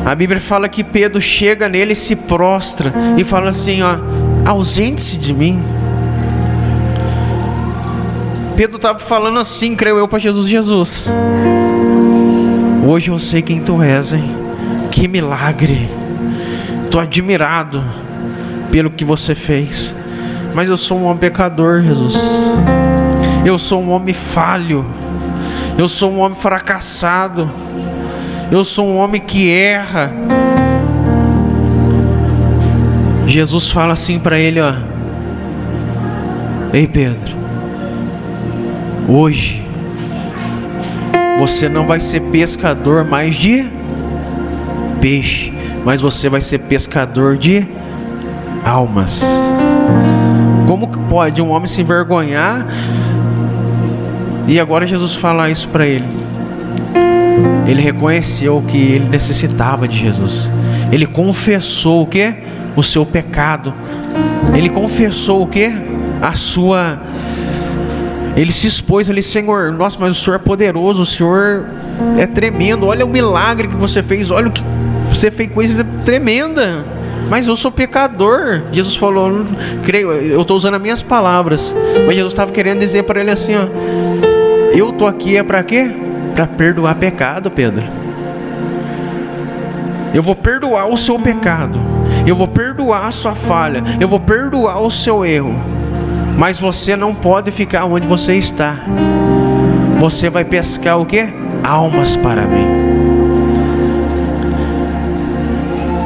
[0.04, 3.96] A Bíblia fala que Pedro chega nele, se prostra e fala assim: ó,
[4.44, 5.60] ausente-se de mim.
[8.56, 11.08] Pedro estava falando assim, creio eu, para Jesus: Jesus,
[12.86, 14.24] hoje eu sei quem tu és, hein?
[14.90, 15.90] Que milagre!
[16.84, 17.82] Estou admirado
[18.70, 19.92] pelo que você fez,
[20.54, 22.14] mas eu sou um homem pecador, Jesus.
[23.44, 24.86] Eu sou um homem falho.
[25.76, 27.50] Eu sou um homem fracassado.
[28.50, 30.12] Eu sou um homem que erra.
[33.26, 34.72] Jesus fala assim para ele, ó:
[36.72, 37.43] Ei Pedro,
[39.08, 39.62] hoje
[41.38, 43.68] você não vai ser pescador mais de
[45.00, 45.52] peixe,
[45.84, 47.66] mas você vai ser pescador de
[48.64, 49.22] almas.
[50.66, 52.66] Como pode um homem se envergonhar
[54.46, 56.06] e agora Jesus fala isso para ele.
[57.66, 60.50] Ele reconheceu que ele necessitava de Jesus.
[60.92, 62.34] Ele confessou o que?
[62.76, 63.72] O seu pecado.
[64.54, 65.72] Ele confessou o que?
[66.20, 67.00] A sua.
[68.36, 69.70] Ele se expôs ali, Senhor.
[69.72, 71.64] Nossa, mas o Senhor é poderoso, o Senhor
[72.18, 72.86] é tremendo.
[72.86, 74.30] Olha o milagre que você fez.
[74.30, 74.62] Olha o que
[75.08, 76.84] você fez coisa tremenda.
[77.28, 78.62] Mas eu sou pecador.
[78.72, 79.46] Jesus falou,
[79.84, 81.74] creio, eu estou usando as minhas palavras.
[82.06, 83.66] Mas Jesus estava querendo dizer para ele assim, ó.
[84.76, 85.94] Eu tô aqui é para quê?
[86.34, 87.84] Para perdoar pecado, Pedro.
[90.12, 91.80] Eu vou perdoar o seu pecado.
[92.26, 93.82] Eu vou perdoar a sua falha.
[94.00, 95.73] Eu vou perdoar o seu erro.
[96.36, 98.80] Mas você não pode ficar onde você está.
[99.98, 101.26] Você vai pescar o que?
[101.62, 102.66] Almas para mim.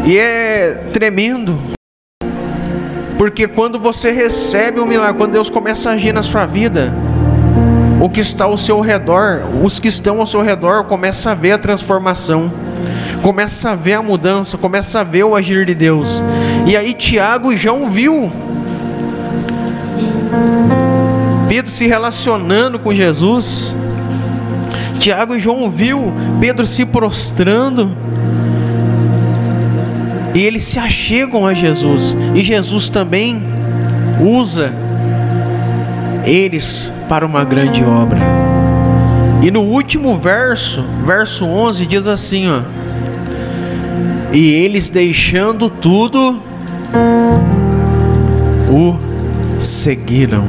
[0.07, 1.59] E é tremendo.
[3.17, 6.95] Porque quando você recebe um milagre, quando Deus começa a agir na sua vida,
[8.01, 11.53] o que está ao seu redor, os que estão ao seu redor começam a ver
[11.53, 12.53] a transformação
[13.23, 16.23] começa a ver a mudança, começa a ver o agir de Deus.
[16.67, 18.31] E aí Tiago e João viu
[21.49, 23.75] Pedro se relacionando com Jesus.
[24.99, 27.97] Tiago e João viu Pedro se prostrando.
[30.35, 32.17] E eles se achegam a Jesus.
[32.35, 33.43] E Jesus também
[34.21, 34.73] usa
[36.25, 38.21] eles para uma grande obra.
[39.43, 42.61] E no último verso, verso 11, diz assim: ó,
[44.33, 46.41] E eles deixando tudo,
[48.71, 49.08] o
[49.59, 50.47] seguiram.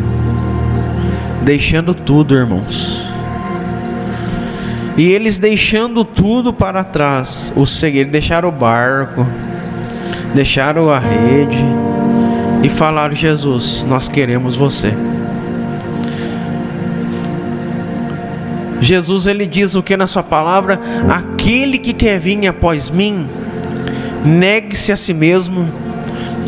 [1.43, 3.01] Deixando tudo, irmãos.
[4.95, 9.25] E eles deixando tudo para trás, o seguiram, deixaram o barco,
[10.33, 11.63] deixaram a rede
[12.61, 14.93] e falaram: Jesus, nós queremos você.
[18.81, 20.79] Jesus ele diz o que na sua palavra?
[21.09, 23.27] Aquele que quer vir após mim,
[24.25, 25.67] negue-se a si mesmo,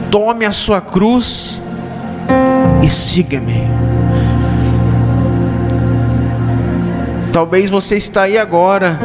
[0.10, 1.61] tome a sua cruz
[2.84, 3.68] e siga-me.
[7.32, 9.00] Talvez você está aí agora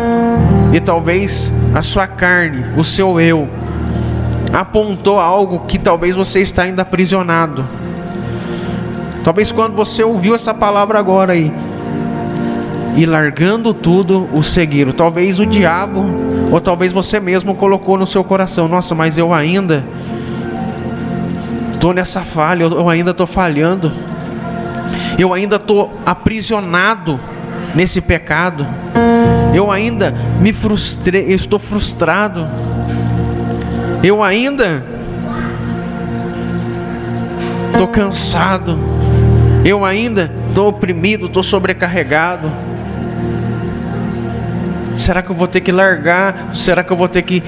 [0.72, 3.48] e talvez a sua carne, o seu eu,
[4.52, 7.64] apontou algo que talvez você está ainda aprisionado.
[9.22, 11.52] Talvez quando você ouviu essa palavra agora aí,
[12.96, 14.90] e largando tudo o seguiram.
[14.90, 16.04] Talvez o diabo,
[16.50, 19.84] ou talvez você mesmo colocou no seu coração: nossa, mas eu ainda
[21.86, 23.92] estou nessa falha, eu ainda estou falhando,
[25.16, 27.20] eu ainda estou aprisionado
[27.76, 28.66] nesse pecado,
[29.54, 32.44] eu ainda me frustrei, estou frustrado,
[34.02, 34.84] eu ainda
[37.70, 38.76] estou cansado,
[39.64, 42.50] eu ainda estou oprimido, estou sobrecarregado.
[44.96, 46.50] Será que eu vou ter que largar?
[46.52, 47.44] Será que eu vou ter que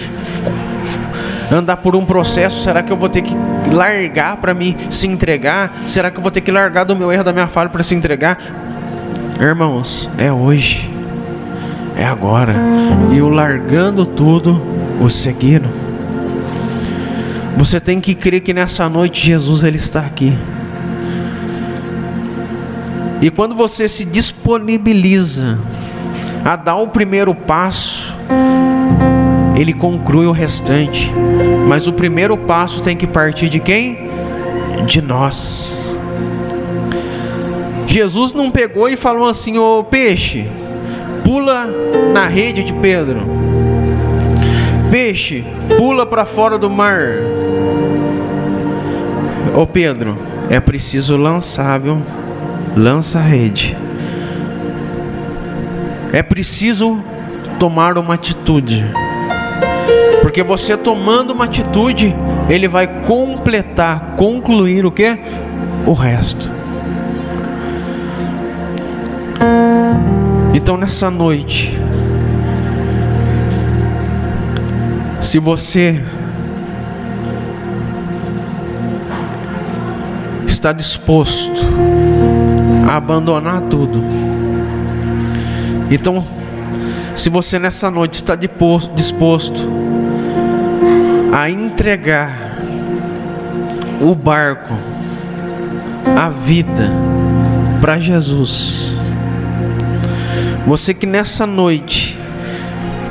[1.50, 2.62] andar por um processo?
[2.62, 3.34] Será que eu vou ter que
[3.70, 5.82] largar para me se entregar?
[5.86, 7.94] Será que eu vou ter que largar do meu erro, da minha falha para se
[7.94, 8.38] entregar?
[9.40, 10.92] Irmãos, é hoje.
[11.96, 12.54] É agora.
[13.12, 14.60] E o largando tudo,
[15.00, 15.68] o seguiram.
[17.56, 20.38] Você tem que crer que nessa noite Jesus ele está aqui.
[23.20, 25.58] E quando você se disponibiliza
[26.44, 28.16] a dar o primeiro passo,
[29.58, 31.12] ele conclui o restante.
[31.66, 33.98] Mas o primeiro passo tem que partir de quem?
[34.86, 35.96] De nós.
[37.86, 40.48] Jesus não pegou e falou assim: Ô peixe,
[41.24, 41.66] pula
[42.12, 43.20] na rede de Pedro.
[44.90, 45.44] Peixe,
[45.76, 47.14] pula para fora do mar.
[49.54, 50.16] Ô Pedro,
[50.48, 51.98] é preciso lançar, viu?
[52.76, 53.76] Lança a rede
[56.12, 57.02] é preciso
[57.58, 58.84] tomar uma atitude.
[60.28, 62.14] Porque você tomando uma atitude,
[62.50, 65.18] ele vai completar, concluir o que?
[65.86, 66.52] O resto.
[70.52, 71.78] Então nessa noite,
[75.18, 76.04] se você
[80.46, 81.64] está disposto
[82.86, 84.04] a abandonar tudo,
[85.90, 86.22] então,
[87.14, 89.87] se você nessa noite está disposto
[91.32, 92.38] a entregar
[94.00, 94.74] o barco,
[96.16, 96.90] a vida
[97.80, 98.94] para Jesus,
[100.66, 102.18] você que nessa noite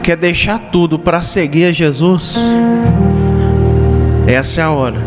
[0.04, 2.38] quer deixar tudo para seguir a Jesus,
[4.26, 5.00] essa é a hora.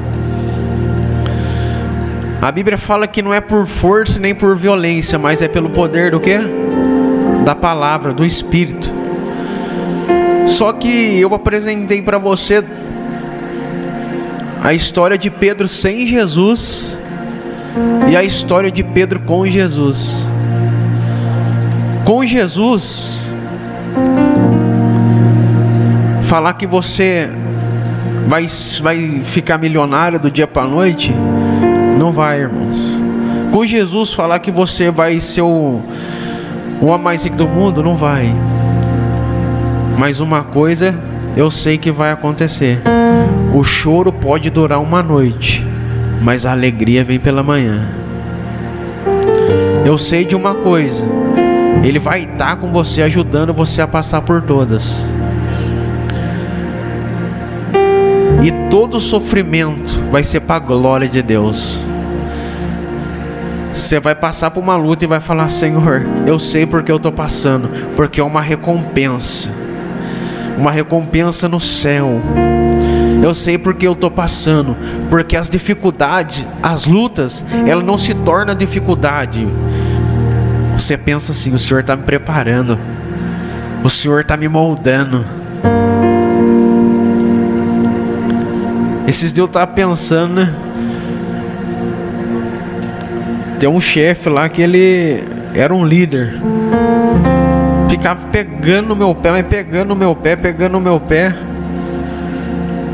[2.40, 6.10] A Bíblia fala que não é por força nem por violência, mas é pelo poder
[6.10, 6.38] do que?
[7.50, 8.90] da palavra, do Espírito.
[10.46, 12.64] Só que eu apresentei para você
[14.62, 16.96] a história de Pedro sem Jesus
[18.10, 20.24] e a história de Pedro com Jesus.
[22.04, 23.18] Com Jesus,
[26.22, 27.30] falar que você
[28.26, 28.46] vai,
[28.80, 31.14] vai ficar milionário do dia para a noite,
[31.98, 32.76] não vai, irmãos.
[33.52, 35.80] Com Jesus, falar que você vai ser o,
[36.80, 38.32] o mais rico do mundo, não vai.
[39.98, 42.82] Mas uma coisa eu sei que vai acontecer.
[43.54, 45.64] O choro pode durar uma noite,
[46.22, 47.88] mas a alegria vem pela manhã.
[49.84, 51.04] Eu sei de uma coisa:
[51.82, 55.04] Ele vai estar com você, ajudando você a passar por todas.
[58.42, 61.78] E todo sofrimento vai ser para a glória de Deus.
[63.72, 67.12] Você vai passar por uma luta e vai falar: Senhor, eu sei porque eu estou
[67.12, 69.59] passando, porque é uma recompensa
[70.56, 72.20] uma recompensa no céu.
[73.22, 74.76] Eu sei porque eu estou passando,
[75.10, 79.46] porque as dificuldades, as lutas, ela não se torna dificuldade.
[80.72, 82.78] Você pensa assim: o Senhor está me preparando,
[83.84, 85.24] o Senhor está me moldando.
[89.06, 90.54] Esses dias eu estava pensando, né?
[93.58, 95.22] Tem um chefe lá que ele
[95.54, 96.40] era um líder
[97.90, 101.34] ficava pegando no meu pé, mas pegando no meu pé, pegando no meu pé.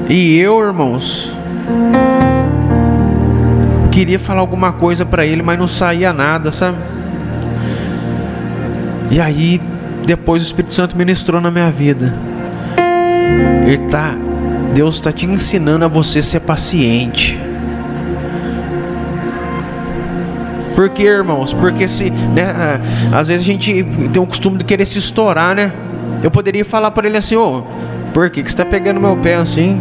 [0.09, 1.31] E eu, irmãos,
[3.93, 6.79] queria falar alguma coisa para ele, mas não saía nada, sabe?
[9.11, 9.61] E aí,
[10.07, 12.15] depois o Espírito Santo ministrou na minha vida.
[13.67, 14.15] Ele tá,
[14.75, 17.39] Deus está te ensinando a você ser paciente.
[20.77, 21.55] Por que, irmãos?
[21.55, 22.79] Porque se, né,
[23.11, 25.73] às vezes a gente tem o costume de querer se estourar, né?
[26.23, 29.17] Eu poderia falar para ele assim, ô, oh, por que, que você está pegando meu
[29.17, 29.81] pé assim?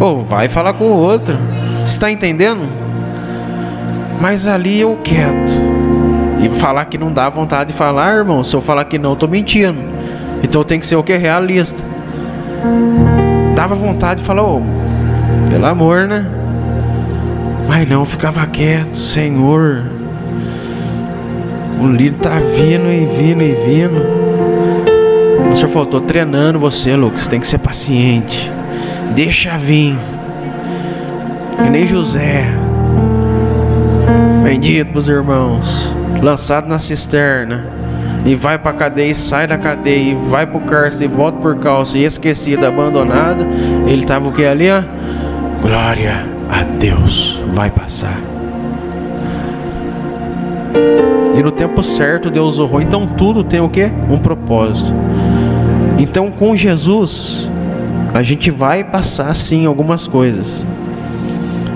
[0.00, 1.36] Ô, oh, vai falar com o outro.
[1.84, 2.62] Está entendendo?
[4.18, 5.52] Mas ali eu quieto.
[6.42, 8.42] E falar que não dá vontade de falar, irmão.
[8.42, 9.78] Se eu falar que não, eu tô mentindo.
[10.42, 11.14] Então tem que ser o que?
[11.14, 11.84] Realista.
[13.54, 16.26] Dava vontade de falar, ô, oh, pelo amor, né?
[17.78, 19.82] Mas não, ficava quieto, Senhor.
[21.78, 24.02] O líder tá vindo e vindo e vindo.
[25.52, 27.26] O Senhor falou, tô treinando você, Lucas.
[27.26, 28.50] Tem que ser paciente.
[29.14, 29.94] Deixa vir.
[31.66, 32.46] E nem José.
[34.42, 35.94] Bendito pros irmãos.
[36.22, 37.62] Lançado na cisterna.
[38.24, 40.12] E vai pra cadeia e sai da cadeia.
[40.12, 41.98] E vai pro cárcere e volta por calça.
[41.98, 43.46] E esquecido, abandonado.
[43.86, 44.82] Ele tava o que ali, ó?
[45.60, 48.20] Glória a Deus vai passar.
[51.34, 52.82] E no tempo certo Deus honrou.
[52.82, 53.90] Então tudo tem o que?
[54.10, 54.92] Um propósito.
[55.98, 57.48] Então com Jesus
[58.12, 60.66] a gente vai passar sim algumas coisas.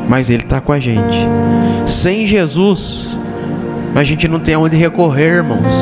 [0.06, 1.16] Mas Ele está com a gente.
[1.86, 3.18] Sem Jesus
[3.94, 5.72] a gente não tem aonde recorrer, irmãos.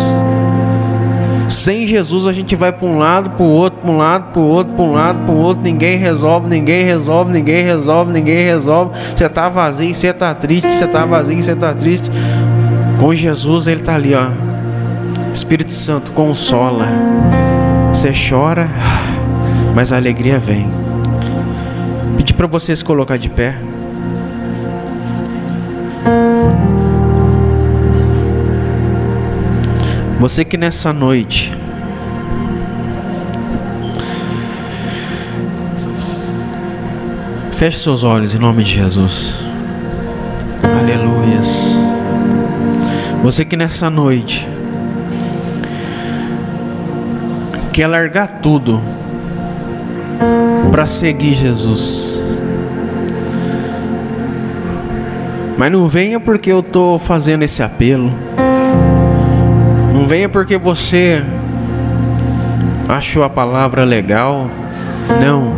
[1.48, 4.40] Sem Jesus a gente vai para um lado, para o outro, para um lado, para
[4.40, 5.62] o outro, para um lado, para o outro.
[5.62, 8.98] Ninguém resolve, ninguém resolve, ninguém resolve, ninguém resolve.
[9.16, 12.10] Você está vazio, você está triste, você está vazio, você está triste.
[13.00, 14.28] Com Jesus ele está ali, ó.
[15.32, 16.86] Espírito Santo consola.
[17.92, 18.68] Você chora,
[19.74, 20.70] mas a alegria vem.
[22.16, 23.67] Pedi para vocês colocar de pé.
[30.18, 31.52] Você que nessa noite
[37.58, 39.34] Feche seus olhos em nome de Jesus.
[40.62, 41.58] Aleluias.
[43.20, 44.46] Você que nessa noite
[47.72, 48.80] quer largar tudo
[50.70, 52.22] para seguir Jesus.
[55.56, 58.12] Mas não venha porque eu estou fazendo esse apelo.
[60.08, 61.22] Venha porque você
[62.88, 64.48] achou a palavra legal.
[65.20, 65.52] Não.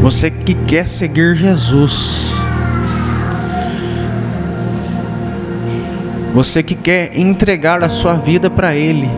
[0.00, 2.30] Você que quer seguir Jesus.
[6.32, 9.10] Você que quer entregar a sua vida para Ele.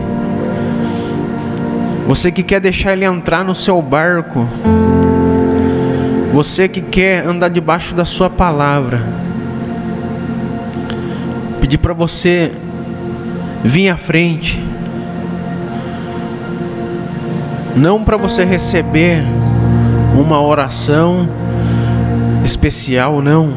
[2.07, 4.47] Você que quer deixar Ele entrar no seu barco.
[6.33, 8.99] Você que quer andar debaixo da Sua palavra.
[11.61, 12.51] Pedir para você
[13.67, 14.63] vir à frente.
[17.75, 19.23] Não para você receber
[20.17, 21.27] uma oração
[22.43, 23.53] especial, não.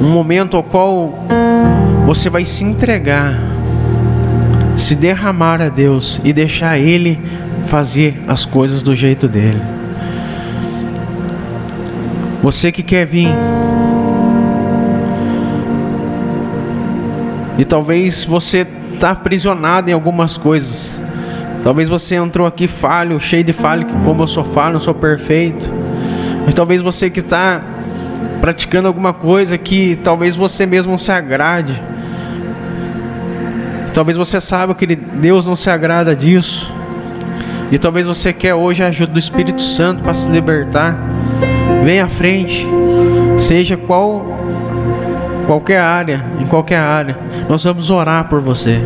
[0.00, 1.12] Um momento ao qual
[2.06, 3.38] você vai se entregar,
[4.76, 7.20] se derramar a Deus e deixar Ele
[7.66, 9.60] fazer as coisas do jeito dele.
[12.42, 13.28] Você que quer vir.
[17.60, 20.98] E talvez você está aprisionado em algumas coisas.
[21.62, 25.70] Talvez você entrou aqui falho, cheio de falho, como eu sou falho, não sou perfeito.
[26.46, 27.60] Mas talvez você que está
[28.40, 31.78] praticando alguma coisa que talvez você mesmo não se agrade.
[33.92, 36.72] Talvez você saiba que Deus não se agrada disso.
[37.70, 40.98] E talvez você quer hoje a ajuda do Espírito Santo para se libertar.
[41.84, 42.66] Venha à frente.
[43.38, 44.24] Seja qual
[45.50, 47.18] qualquer área, em qualquer área.
[47.48, 48.80] Nós vamos orar por você.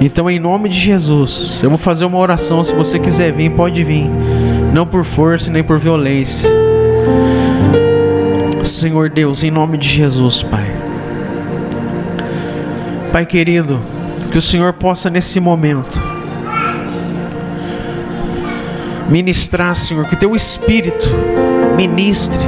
[0.00, 2.64] Então, em nome de Jesus, eu vou fazer uma oração.
[2.64, 4.08] Se você quiser vir, pode vir.
[4.72, 6.48] Não por força nem por violência.
[8.64, 10.74] Senhor Deus, em nome de Jesus, Pai.
[13.12, 13.78] Pai querido,
[14.32, 16.00] que o Senhor possa nesse momento
[19.10, 21.10] ministrar, Senhor, que teu espírito
[21.76, 22.40] ministre,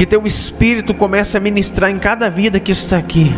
[0.00, 3.30] que teu espírito comece a ministrar em cada vida que está aqui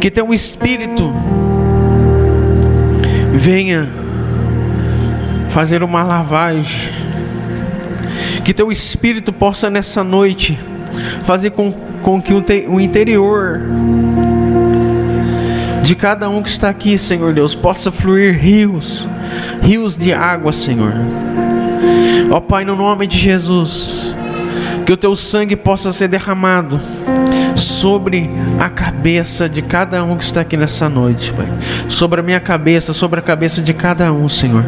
[0.00, 1.12] que teu espírito
[3.34, 3.86] venha
[5.50, 6.90] fazer uma lavagem,
[8.46, 10.58] que teu espírito possa nessa noite
[11.24, 13.60] fazer com, com que o, te, o interior
[15.82, 19.06] de cada um que está aqui, Senhor Deus, possa fluir rios,
[19.60, 20.94] rios de água, Senhor.
[22.30, 24.15] Ó Pai, no nome de Jesus,
[24.86, 26.80] que o teu sangue possa ser derramado
[27.56, 28.30] sobre
[28.60, 31.48] a cabeça de cada um que está aqui nessa noite, Pai.
[31.88, 34.64] Sobre a minha cabeça, sobre a cabeça de cada um, Senhor.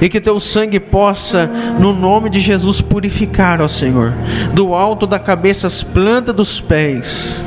[0.00, 4.14] E que teu sangue possa, no nome de Jesus, purificar, ó Senhor,
[4.54, 7.38] do alto da cabeça as plantas dos pés.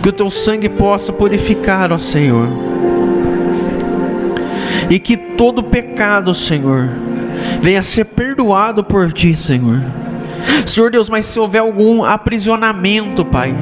[0.00, 2.48] Que o teu sangue possa purificar, ó Senhor.
[4.88, 6.88] E que todo pecado, Senhor,
[7.60, 9.82] venha ser perdoado por ti, Senhor
[10.66, 13.54] Senhor Deus, mas se houver algum aprisionamento, Pai,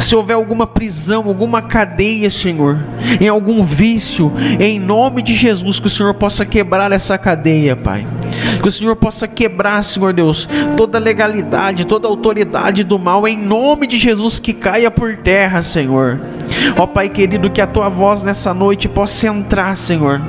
[0.00, 2.78] se houver alguma prisão, alguma cadeia, Senhor,
[3.20, 8.06] em algum vício, em nome de Jesus, que o Senhor possa quebrar essa cadeia, Pai.
[8.62, 13.86] Que o Senhor possa quebrar, Senhor Deus, toda legalidade, toda autoridade do mal, em nome
[13.86, 16.20] de Jesus, que caia por terra, Senhor.
[16.78, 20.20] Ó Pai querido, que a tua voz nessa noite possa entrar, Senhor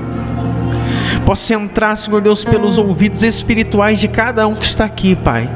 [1.27, 5.49] possa entrar, Senhor Deus, pelos ouvidos espirituais de cada um que está aqui, Pai.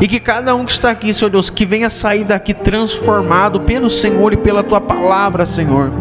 [0.00, 3.90] E que cada um que está aqui, Senhor Deus, que venha sair daqui transformado pelo
[3.90, 5.92] Senhor e pela tua palavra, Senhor.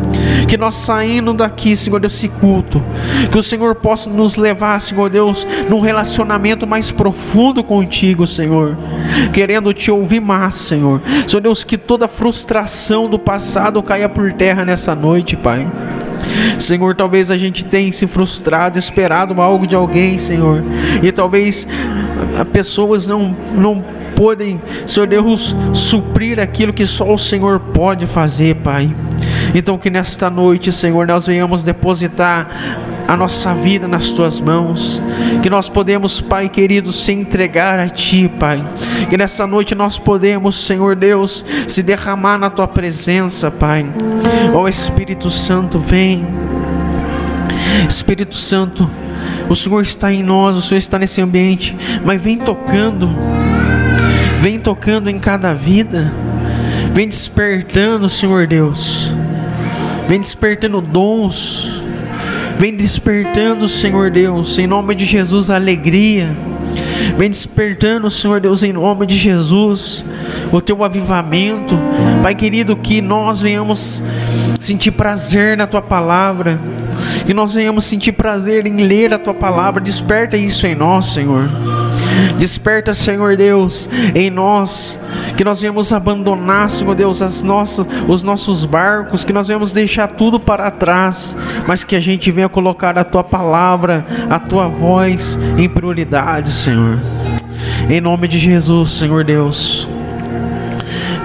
[0.48, 2.82] Que nós saindo daqui, Senhor Deus, esse culto,
[3.30, 8.78] que o Senhor possa nos levar, Senhor Deus, num relacionamento mais profundo contigo, Senhor.
[9.34, 11.02] Querendo te ouvir mais, Senhor.
[11.28, 15.68] Senhor Deus, que toda frustração do passado caia por terra nessa noite, Pai.
[16.58, 20.64] Senhor, talvez a gente tenha se frustrado, esperado algo de alguém, Senhor,
[21.02, 21.68] e talvez
[22.52, 23.84] pessoas não, não
[24.16, 28.94] podem, Senhor Deus, suprir aquilo que só o Senhor pode fazer, Pai.
[29.56, 32.48] Então, que nesta noite, Senhor, nós venhamos depositar
[33.10, 35.02] a nossa vida nas tuas mãos,
[35.42, 38.64] que nós podemos, Pai querido, se entregar a Ti, Pai,
[39.10, 43.84] que nessa noite nós podemos, Senhor Deus, se derramar na Tua presença, Pai.
[44.54, 46.24] Ó Espírito Santo, vem,
[47.88, 48.88] Espírito Santo,
[49.50, 53.10] o Senhor está em nós, o Senhor está nesse ambiente, mas vem tocando,
[54.40, 56.14] vem tocando em cada vida,
[56.94, 59.12] vem despertando, Senhor Deus,
[60.08, 61.69] vem despertando dons,
[62.60, 66.36] Vem despertando, Senhor Deus, em nome de Jesus, a alegria.
[67.18, 70.04] Vem despertando, Senhor Deus, em nome de Jesus,
[70.52, 71.80] o teu avivamento.
[72.22, 74.04] Pai querido, que nós venhamos
[74.60, 76.60] sentir prazer na tua palavra.
[77.26, 79.80] Que nós venhamos sentir prazer em ler a tua palavra.
[79.80, 81.50] Desperta isso em nós, Senhor.
[82.38, 85.00] Desperta, Senhor Deus, em nós,
[85.40, 90.06] que nós venhamos abandonar, Senhor Deus, as nossas, os nossos barcos, que nós venhamos deixar
[90.06, 91.34] tudo para trás,
[91.66, 97.00] mas que a gente venha colocar a tua palavra, a tua voz em prioridade, Senhor.
[97.90, 99.88] Em nome de Jesus, Senhor Deus.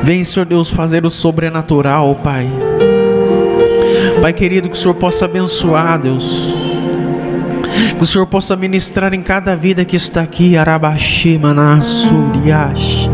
[0.00, 2.48] Vem, Senhor Deus, fazer o sobrenatural, Pai.
[4.22, 6.54] Pai querido, que o Senhor possa abençoar, Deus
[7.96, 10.56] que o Senhor possa ministrar em cada vida que está aqui.
[10.56, 13.08] Arabashi Manassuriash.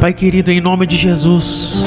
[0.00, 1.84] Pai querido, em nome de Jesus.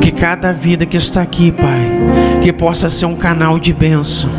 [0.00, 4.30] Que cada vida que está aqui, Pai, que possa ser um canal de bênção.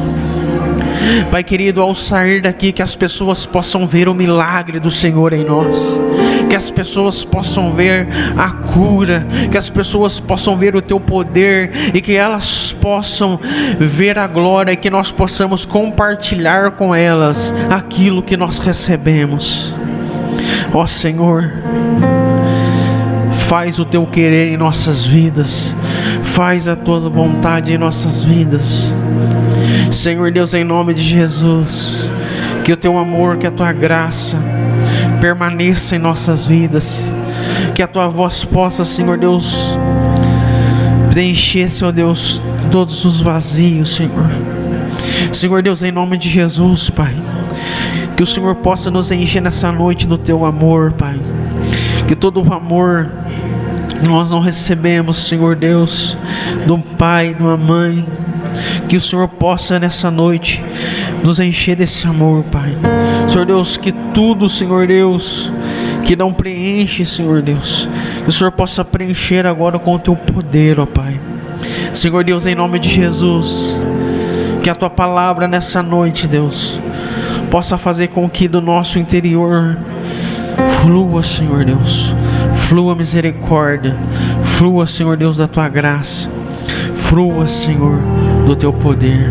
[1.32, 5.44] Pai querido, ao sair daqui, que as pessoas possam ver o milagre do Senhor em
[5.44, 6.02] nós,
[6.50, 11.72] que as pessoas possam ver a cura, que as pessoas possam ver o Teu poder.
[11.94, 13.40] E que elas possam
[13.80, 14.72] ver a glória.
[14.72, 19.74] E que nós possamos compartilhar com elas aquilo que nós recebemos.
[20.74, 21.52] Ó Senhor,
[23.32, 25.76] faz o Teu querer em nossas vidas,
[26.24, 28.94] faz a Tua vontade em nossas vidas.
[29.92, 32.10] Senhor Deus, em nome de Jesus,
[32.64, 34.38] que o teu amor, que a tua graça
[35.22, 37.12] permaneça em nossas vidas,
[37.74, 39.78] que a tua voz possa, Senhor Deus,
[41.10, 44.30] preencher, Senhor Deus, todos os vazios, Senhor.
[45.32, 47.16] Senhor Deus, em nome de Jesus, Pai,
[48.16, 51.20] que o Senhor possa nos encher nessa noite do teu amor, Pai.
[52.08, 53.10] Que todo o amor
[54.04, 56.18] nós não recebemos, Senhor Deus,
[56.66, 58.06] do pai, de uma mãe,
[58.88, 60.64] que o Senhor possa nessa noite
[61.24, 62.76] nos encher desse amor, Pai.
[63.28, 65.52] Senhor Deus, que tudo, Senhor Deus,
[66.04, 67.90] que não preenche, Senhor Deus,
[68.24, 71.20] que o Senhor possa preencher agora com o teu poder, ó Pai.
[71.94, 73.80] Senhor Deus, em nome de Jesus,
[74.62, 76.80] que a tua palavra nessa noite, Deus,
[77.50, 79.78] possa fazer com que do nosso interior
[80.82, 82.14] flua, Senhor Deus,
[82.54, 83.96] flua misericórdia,
[84.44, 86.30] flua, Senhor Deus, da tua graça,
[86.96, 88.00] flua, Senhor
[88.46, 89.28] do teu poder.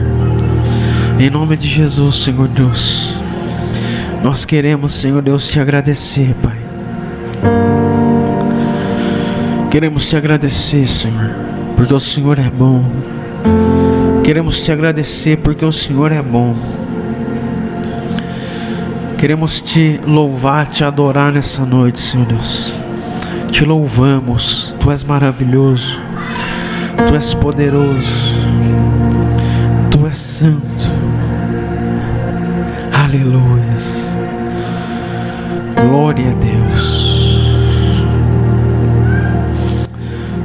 [1.18, 3.14] Em nome de Jesus, Senhor Deus.
[4.22, 6.58] Nós queremos, Senhor Deus, te agradecer, Pai.
[9.70, 11.30] Queremos te agradecer, Senhor,
[11.76, 12.84] porque o Senhor é bom.
[14.24, 16.56] Queremos te agradecer porque o Senhor é bom.
[19.18, 22.74] Queremos te louvar, te adorar nessa noite, Senhor Deus.
[23.50, 25.96] Te louvamos, tu és maravilhoso,
[27.06, 28.34] tu és poderoso
[30.12, 30.92] santo.
[32.92, 33.64] Aleluia.
[35.74, 37.45] Glória a Deus.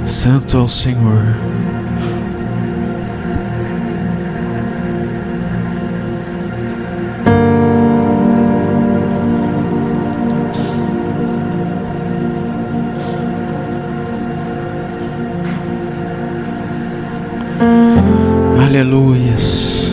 [0.06, 1.24] Santo é o Senhor.
[18.80, 19.92] Aleluias.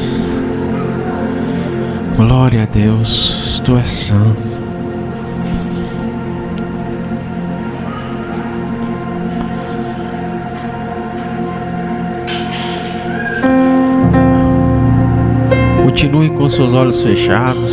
[2.17, 4.41] Glória a Deus, tu és santo.
[15.83, 17.73] Continue com seus olhos fechados.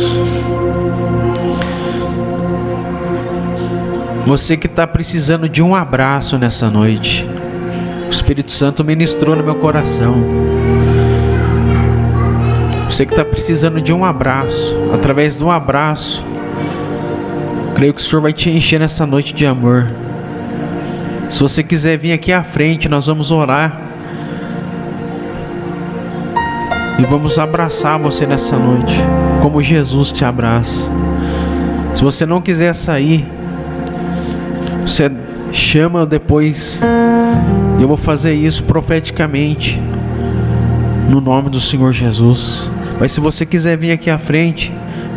[4.26, 7.24] Você que está precisando de um abraço nessa noite.
[8.08, 10.63] O Espírito Santo ministrou no meu coração.
[12.88, 16.24] Você que está precisando de um abraço, através de um abraço,
[17.74, 19.88] creio que o Senhor vai te encher nessa noite de amor.
[21.30, 23.80] Se você quiser vir aqui à frente, nós vamos orar.
[26.98, 28.94] E vamos abraçar você nessa noite,
[29.42, 30.88] como Jesus te abraça.
[31.92, 33.26] Se você não quiser sair,
[34.86, 35.10] você
[35.52, 36.80] chama depois.
[37.80, 39.82] Eu vou fazer isso profeticamente,
[41.08, 42.70] no nome do Senhor Jesus.
[42.98, 44.72] Mas se você quiser vir aqui à frente,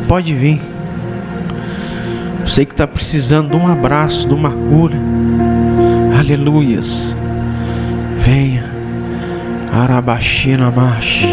[0.08, 0.62] pode vir.
[2.46, 4.98] Sei que está precisando de um abraço, de uma cura.
[6.18, 7.16] Aleluias.
[8.20, 8.66] Venha.
[9.74, 11.28] Arabaxina marche.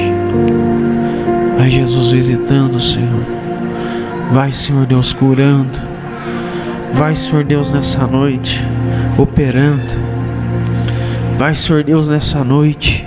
[1.56, 3.24] Vai Jesus visitando, Senhor.
[4.32, 5.80] Vai, Senhor Deus, curando.
[6.92, 8.64] Vai, Senhor Deus, nessa noite,
[9.16, 9.94] operando.
[11.38, 13.06] Vai, Senhor Deus, nessa noite,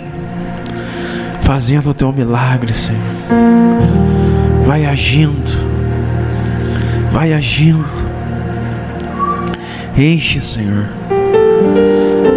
[1.41, 3.16] fazendo o teu milagre, Senhor.
[4.65, 5.51] Vai agindo,
[7.11, 7.85] vai agindo.
[9.97, 10.85] Enche, Senhor.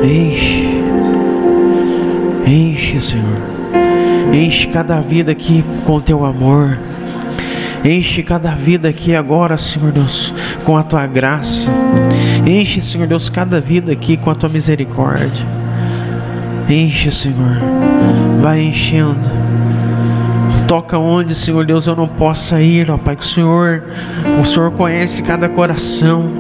[0.03, 0.69] Enche,
[2.47, 3.39] enche, Senhor.
[4.33, 6.79] Enche cada vida aqui com teu amor.
[7.85, 10.33] Enche cada vida aqui agora, Senhor Deus,
[10.65, 11.71] com a tua graça.
[12.47, 15.47] Enche, Senhor Deus, cada vida aqui com a tua misericórdia.
[16.69, 17.59] Enche, Senhor.
[18.41, 19.50] Vai enchendo.
[20.71, 23.17] Toca onde, Senhor Deus, eu não possa ir, ó Pai.
[23.17, 23.83] Que o Senhor,
[24.41, 26.31] o Senhor conhece cada coração.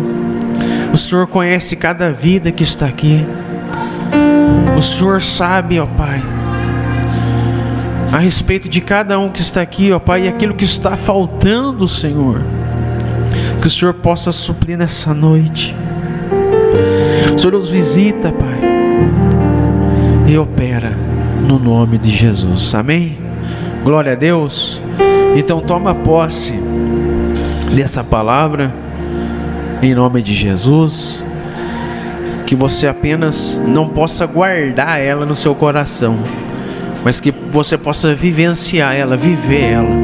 [0.92, 3.26] O Senhor conhece cada vida que está aqui.
[4.76, 6.22] O Senhor sabe, ó Pai,
[8.12, 11.88] a respeito de cada um que está aqui, ó Pai, e aquilo que está faltando,
[11.88, 12.40] Senhor.
[13.60, 15.74] Que o Senhor possa suprir nessa noite.
[17.34, 18.60] O Senhor nos visita, Pai
[20.30, 20.92] e opera
[21.44, 22.72] no nome de Jesus.
[22.76, 23.29] Amém?
[23.84, 24.80] Glória a Deus.
[25.34, 26.54] Então toma posse
[27.74, 28.72] dessa palavra
[29.82, 31.24] em nome de Jesus.
[32.46, 36.18] Que você apenas não possa guardar ela no seu coração,
[37.04, 39.96] mas que você possa vivenciar ela, viver ela.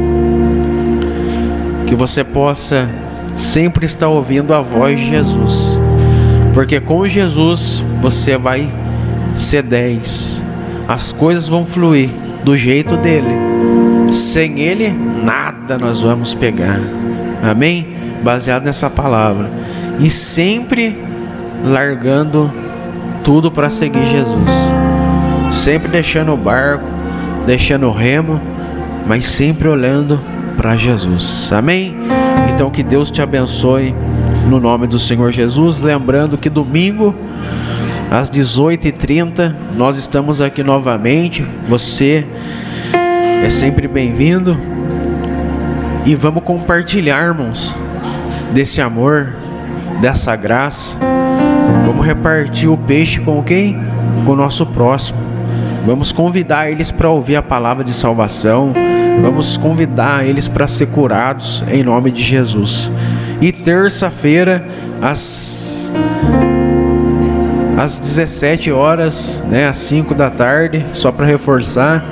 [1.85, 2.89] Que você possa
[3.35, 5.79] sempre estar ouvindo a voz de Jesus.
[6.53, 8.67] Porque com Jesus você vai
[9.35, 10.41] ser 10.
[10.87, 12.09] As coisas vão fluir
[12.43, 13.56] do jeito dele.
[14.11, 14.89] Sem ele,
[15.23, 16.79] nada nós vamos pegar.
[17.43, 17.87] Amém?
[18.23, 19.49] Baseado nessa palavra.
[19.99, 20.97] E sempre
[21.63, 22.51] largando
[23.23, 24.51] tudo para seguir Jesus.
[25.51, 26.85] Sempre deixando o barco,
[27.45, 28.39] deixando o remo,
[29.05, 30.19] mas sempre olhando
[30.55, 31.51] para Jesus.
[31.51, 31.95] Amém?
[32.53, 33.93] Então que Deus te abençoe
[34.47, 35.81] no nome do Senhor Jesus.
[35.81, 37.13] Lembrando que domingo
[38.09, 41.45] às 18h30 nós estamos aqui novamente.
[41.69, 42.25] Você
[43.43, 44.57] é sempre bem-vindo.
[46.05, 47.73] E vamos compartilhar, irmãos,
[48.53, 49.33] desse amor,
[50.01, 50.97] dessa graça.
[51.85, 53.79] Vamos repartir o peixe com quem?
[54.25, 55.19] Com o nosso próximo.
[55.85, 58.73] Vamos convidar eles para ouvir a palavra de salvação.
[59.21, 62.91] Vamos convidar eles para ser curados em nome de Jesus.
[63.41, 64.65] E terça-feira,
[65.01, 65.93] às
[67.77, 72.03] às 17 horas, né, às 5 da tarde, só para reforçar,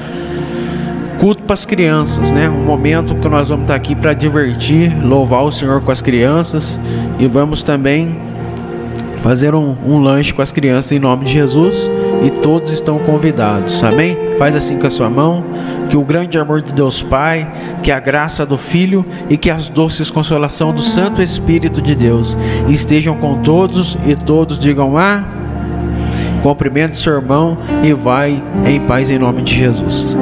[1.19, 2.49] culto para as crianças, né?
[2.49, 6.79] Um momento que nós vamos estar aqui para divertir, louvar o Senhor com as crianças
[7.19, 8.15] e vamos também
[9.25, 11.89] fazer um, um, lanche com as crianças em nome de Jesus
[12.23, 14.15] e todos estão convidados, amém?
[14.37, 15.43] Faz assim com a sua mão,
[15.89, 17.51] que o grande amor de Deus Pai,
[17.81, 22.37] que a graça do Filho e que as doces consolação do Santo Espírito de Deus
[22.69, 25.23] estejam com todos e todos digam a
[26.43, 30.15] cumprimente seu irmão e vai em paz em nome de Jesus.